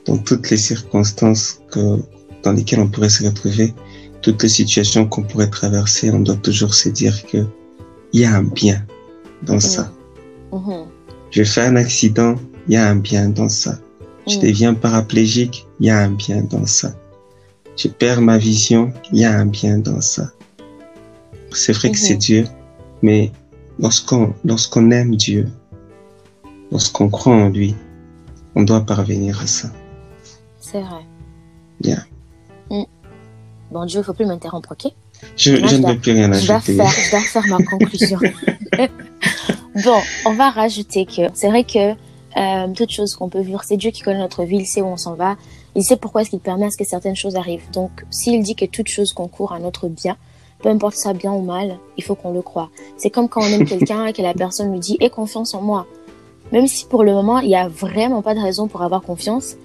dans 0.05 0.17
toutes 0.17 0.49
les 0.49 0.57
circonstances 0.57 1.61
que, 1.71 1.99
dans 2.43 2.51
lesquelles 2.51 2.79
on 2.79 2.89
pourrait 2.89 3.09
se 3.09 3.23
retrouver, 3.23 3.73
toutes 4.21 4.43
les 4.43 4.49
situations 4.49 5.07
qu'on 5.07 5.23
pourrait 5.23 5.49
traverser, 5.49 6.11
on 6.11 6.19
doit 6.19 6.35
toujours 6.37 6.73
se 6.73 6.89
dire 6.89 7.25
que 7.25 7.45
il 8.13 8.21
y 8.21 8.25
a 8.25 8.35
un 8.35 8.43
bien 8.43 8.85
dans 9.43 9.55
mm. 9.55 9.61
ça. 9.61 9.91
Mm-hmm. 10.51 10.85
Je 11.31 11.43
fais 11.43 11.61
un 11.61 11.75
accident, 11.75 12.35
il 12.67 12.73
y 12.75 12.77
a 12.77 12.87
un 12.87 12.95
bien 12.95 13.29
dans 13.29 13.49
ça. 13.49 13.79
Je 14.27 14.37
mm. 14.37 14.41
deviens 14.41 14.73
paraplégique, 14.73 15.67
il 15.79 15.87
y 15.87 15.89
a 15.89 15.99
un 15.99 16.11
bien 16.11 16.43
dans 16.43 16.65
ça. 16.65 16.95
je 17.75 17.87
perds 17.87 18.21
ma 18.21 18.37
vision, 18.37 18.93
il 19.11 19.19
y 19.19 19.25
a 19.25 19.37
un 19.37 19.47
bien 19.47 19.79
dans 19.79 20.01
ça. 20.01 20.31
C'est 21.55 21.73
vrai 21.73 21.91
que 21.91 21.97
c'est 21.97 22.13
Mhm. 22.13 22.19
Dieu, 22.19 22.47
mais 23.01 23.31
lorsqu'on 23.79 24.33
lorsqu'on 24.43 24.91
aime 24.91 25.15
Dieu, 25.15 25.47
lorsqu'on 26.71 27.09
croit 27.09 27.35
en 27.35 27.49
lui, 27.49 27.75
on 28.55 28.63
doit 28.63 28.81
parvenir 28.81 29.41
à 29.41 29.47
ça. 29.47 29.69
C'est 30.59 30.81
vrai. 30.81 31.05
Bien. 31.79 32.03
Mm. 32.69 32.83
Bon, 33.71 33.85
Dieu, 33.85 33.99
il 34.01 34.03
faut 34.03 34.13
plus 34.13 34.25
m'interrompre, 34.25 34.71
ok? 34.71 34.91
Je, 35.37 35.53
Là, 35.53 35.67
je 35.67 35.75
je 35.75 35.75
ne 35.81 35.87
veux 35.87 35.97
plus 35.99 36.11
rien 36.11 36.31
je 36.33 36.45
dois, 36.47 36.55
ajouter. 36.57 36.75
faire, 36.75 36.89
je 36.89 37.11
dois 37.11 37.19
faire 37.21 37.47
ma 37.47 37.63
conclusion. 37.63 38.19
bon, 39.83 39.99
on 40.25 40.33
va 40.33 40.49
rajouter 40.49 41.05
que 41.05 41.21
c'est 41.33 41.47
vrai 41.49 41.63
que 41.63 41.91
euh, 42.37 42.73
toute 42.75 42.91
chose 42.91 43.15
qu'on 43.15 43.29
peut 43.29 43.41
vivre, 43.41 43.61
c'est 43.63 43.77
Dieu 43.77 43.91
qui 43.91 44.01
connaît 44.01 44.19
notre 44.19 44.43
vie, 44.43 44.57
il 44.57 44.65
sait 44.65 44.81
où 44.81 44.85
on 44.87 44.97
s'en 44.97 45.15
va, 45.15 45.35
il 45.75 45.83
sait 45.83 45.97
pourquoi 45.97 46.21
est-ce 46.21 46.29
qu'il 46.29 46.39
permet 46.39 46.65
à 46.65 46.71
ce 46.71 46.77
que 46.77 46.83
certaines 46.85 47.15
choses 47.15 47.35
arrivent. 47.35 47.69
Donc, 47.71 47.91
s'il 48.09 48.41
dit 48.43 48.55
que 48.55 48.65
toute 48.65 48.87
chose 48.89 49.13
concourt 49.13 49.53
à 49.53 49.59
notre 49.59 49.87
bien, 49.87 50.17
peu 50.63 50.69
importe 50.69 50.95
ça 50.95 51.13
bien 51.13 51.31
ou 51.33 51.41
mal, 51.41 51.77
il 51.97 52.03
faut 52.03 52.15
qu'on 52.15 52.31
le 52.31 52.41
croie. 52.41 52.69
C'est 52.97 53.11
comme 53.11 53.29
quand 53.29 53.41
on 53.41 53.47
aime 53.47 53.65
quelqu'un 53.73 54.07
et 54.07 54.13
que 54.13 54.21
la 54.23 54.33
personne 54.33 54.71
lui 54.71 54.79
dit 54.79 54.97
«aie 54.99 55.09
confiance 55.11 55.53
en 55.53 55.61
moi». 55.61 55.85
Même 56.51 56.67
si 56.67 56.85
pour 56.85 57.03
le 57.03 57.13
moment, 57.13 57.39
il 57.39 57.49
n'y 57.49 57.55
a 57.55 57.67
vraiment 57.67 58.21
pas 58.21 58.33
de 58.33 58.39
raison 58.39 58.67
pour 58.67 58.81
avoir 58.81 59.01
confiance, 59.01 59.55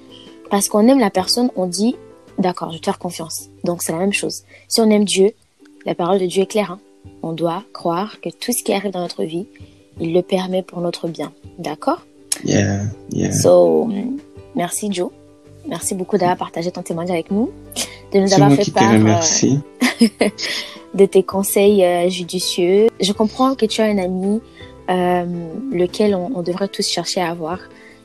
parce 0.51 0.69
qu'on 0.69 0.87
aime 0.89 0.99
la 0.99 1.11
personne, 1.11 1.51
on 1.57 1.67
dit 1.67 1.97
«d'accord, 2.39 2.71
je 2.71 2.75
vais 2.75 2.81
te 2.81 2.85
faire 2.87 2.99
confiance». 2.99 3.49
Donc, 3.65 3.83
c'est 3.83 3.93
la 3.93 3.99
même 3.99 4.13
chose. 4.13 4.43
Si 4.67 4.81
on 4.81 4.91
aime 4.91 5.05
Dieu, 5.05 5.33
la 5.87 5.95
parole 5.95 6.19
de 6.19 6.27
Dieu 6.27 6.43
est 6.43 6.47
claire. 6.47 6.73
hein. 6.73 6.81
On 7.23 7.33
doit 7.33 7.63
croire 7.73 8.21
que 8.21 8.29
tout 8.29 8.53
ce 8.53 8.63
qui 8.63 8.73
arrive 8.73 8.93
dans 8.93 9.01
notre 9.01 9.25
vie, 9.25 9.47
il 10.01 10.13
le 10.13 10.23
permet 10.23 10.63
pour 10.63 10.81
notre 10.81 11.09
bien. 11.09 11.33
D'accord? 11.59 12.03
Yeah, 12.45 12.83
yeah. 13.13 13.33
So, 13.33 13.87
mm, 13.87 14.19
merci 14.55 14.93
Joe. 14.93 15.11
Merci 15.67 15.95
beaucoup 15.95 16.17
d'avoir 16.17 16.37
partagé 16.37 16.71
ton 16.71 16.83
témoignage 16.83 17.15
avec 17.15 17.31
nous, 17.31 17.51
de 18.13 18.19
nous 18.21 18.33
avoir 18.33 18.53
fait 18.53 18.71
part 18.73 18.93
euh, 18.95 20.07
de 20.95 21.05
tes 21.07 21.23
conseils 21.23 21.85
euh, 21.85 22.09
judicieux. 22.09 22.89
Je 23.01 23.13
comprends 23.13 23.55
que 23.55 23.67
tu 23.67 23.81
as 23.81 23.85
un 23.85 23.99
ami 23.99 24.41
euh, 24.91 25.25
lequel 25.73 26.15
on, 26.15 26.31
on 26.35 26.43
devrait 26.43 26.69
tous 26.69 26.87
chercher 26.89 27.21
à 27.21 27.31
avoir. 27.31 27.59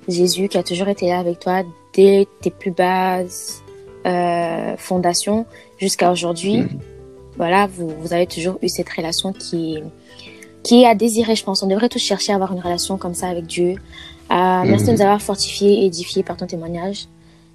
Jésus 0.08 0.50
qui 0.50 0.58
a 0.58 0.63
toujours 0.63 0.89
été 0.89 1.08
là 1.08 1.20
avec 1.20 1.39
toi 1.39 1.63
dès 1.94 2.28
tes 2.42 2.50
plus 2.52 2.72
basses 2.72 3.63
euh, 4.06 4.76
fondations 4.78 5.46
jusqu'à 5.78 6.12
aujourd'hui. 6.12 6.58
Mhm. 6.58 6.80
Voilà, 7.38 7.68
vous, 7.68 7.89
vous 8.02 8.13
avez 8.13 8.28
toujours 8.28 8.60
eu 8.62 8.68
cette 8.70 8.89
relation 8.89 9.32
qui, 9.34 9.80
qui 10.62 10.84
est 10.84 10.86
à 10.86 10.94
désirer, 10.94 11.36
je 11.36 11.44
pense. 11.44 11.63
On 11.63 11.68
devrait 11.68 11.89
tous 11.89 12.00
chercher 12.00 12.32
à 12.34 12.36
avoir 12.36 12.52
une 12.52 12.60
relation 12.60 12.98
comme 12.98 13.13
ça 13.16 13.28
avec 13.28 13.46
Dieu. 13.48 13.76
Euh, 14.32 14.63
Merci 14.66 14.86
de 14.86 14.92
Mhm. 14.92 14.96
nous 14.98 15.02
avoir 15.02 15.22
fortifiés 15.22 15.84
et 15.84 15.86
édifiés 15.86 16.24
par 16.24 16.36
ton 16.38 16.46
témoignage. 16.48 17.06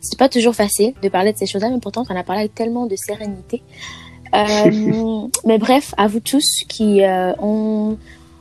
C'est 0.00 0.18
pas 0.18 0.28
toujours 0.28 0.54
facile 0.54 0.94
de 1.02 1.08
parler 1.08 1.32
de 1.32 1.38
ces 1.38 1.46
choses-là, 1.46 1.70
mais 1.70 1.80
pourtant, 1.80 2.04
tu 2.04 2.12
en 2.12 2.16
as 2.16 2.24
parlé 2.24 2.42
avec 2.42 2.54
tellement 2.54 2.86
de 2.86 2.96
sérénité. 2.96 3.62
Euh, 4.34 5.28
mais 5.44 5.58
bref, 5.58 5.94
à 5.96 6.06
vous 6.06 6.20
tous 6.20 6.64
qui 6.68 7.02
euh, 7.02 7.32
ont, 7.40 7.96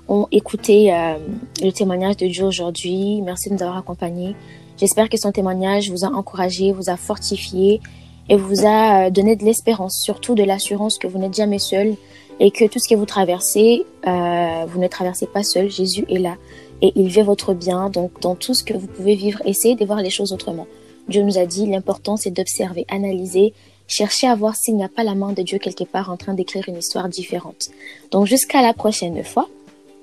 ont 0.08 0.28
écouté 0.32 0.94
euh, 0.94 1.16
le 1.62 1.72
témoignage 1.72 2.18
de 2.18 2.28
Dieu 2.28 2.46
aujourd'hui, 2.46 3.22
merci 3.22 3.50
de 3.50 3.56
nous 3.56 3.64
avoir 3.64 3.78
accompagnés. 3.78 4.36
J'espère 4.78 5.10
que 5.10 5.18
son 5.18 5.32
témoignage 5.32 5.90
vous 5.90 6.06
a 6.06 6.10
encouragé, 6.10 6.72
vous 6.72 6.90
a 6.90 6.98
fortifié 6.98 7.82
et 8.30 8.36
vous 8.36 8.66
a 8.66 9.08
euh, 9.08 9.10
donné 9.10 9.36
de 9.36 9.44
l'espérance, 9.44 10.00
surtout 10.00 10.36
de 10.36 10.44
l'assurance 10.44 10.98
que 10.98 11.08
vous 11.08 11.18
n'êtes 11.18 11.36
jamais 11.36 11.60
seul 11.60 11.96
et 12.40 12.52
que 12.52 12.66
tout 12.66 12.80
ce 12.80 12.88
que 12.88 12.96
vous 12.96 13.06
traversez, 13.06 13.86
euh, 14.06 14.66
vous 14.68 14.80
ne 14.80 14.88
traversez 14.88 15.26
pas 15.26 15.44
seul. 15.44 15.72
Jésus 15.72 16.06
est 16.10 16.20
là 16.20 16.36
et 16.82 16.92
il 16.96 17.10
veut 17.10 17.24
votre 17.24 17.54
bien. 17.54 17.90
Donc, 17.90 18.12
dans 18.22 18.36
tout 18.36 18.54
ce 18.54 18.64
que 18.64 18.74
vous 18.74 18.88
pouvez 18.88 19.16
vivre, 19.16 19.42
essayez 19.46 19.76
de 19.76 19.86
voir 19.86 20.02
les 20.02 20.12
choses 20.12 20.32
autrement. 20.32 20.68
Dieu 21.08 21.24
nous 21.24 21.38
a 21.38 21.46
dit, 21.46 21.66
l'important 21.66 22.18
c'est 22.18 22.32
d'observer, 22.32 22.86
analyser, 22.90 23.54
chercher 23.88 24.28
à 24.28 24.36
voir 24.36 24.56
s'il 24.56 24.76
n'y 24.76 24.84
a 24.84 24.90
pas 24.90 25.04
la 25.04 25.16
main 25.16 25.34
de 25.34 25.42
Dieu 25.42 25.58
quelque 25.58 25.84
part 25.84 26.10
en 26.10 26.18
train 26.18 26.34
d'écrire 26.34 26.66
une 26.68 26.78
histoire 26.78 27.08
différente. 27.10 27.70
Donc, 28.12 28.28
jusqu'à 28.28 28.62
la 28.62 28.74
prochaine 28.74 29.24
fois, 29.24 29.48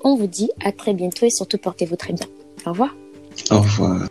on 0.02 0.16
vous 0.16 0.26
dit 0.26 0.50
à 0.64 0.72
très 0.72 0.94
bientôt 0.94 1.26
et 1.26 1.30
surtout 1.30 1.58
portez-vous 1.58 1.96
très 1.96 2.12
bien. 2.12 2.26
Au 2.66 2.70
revoir. 2.70 2.94
Au 3.50 3.60
revoir. 3.60 4.08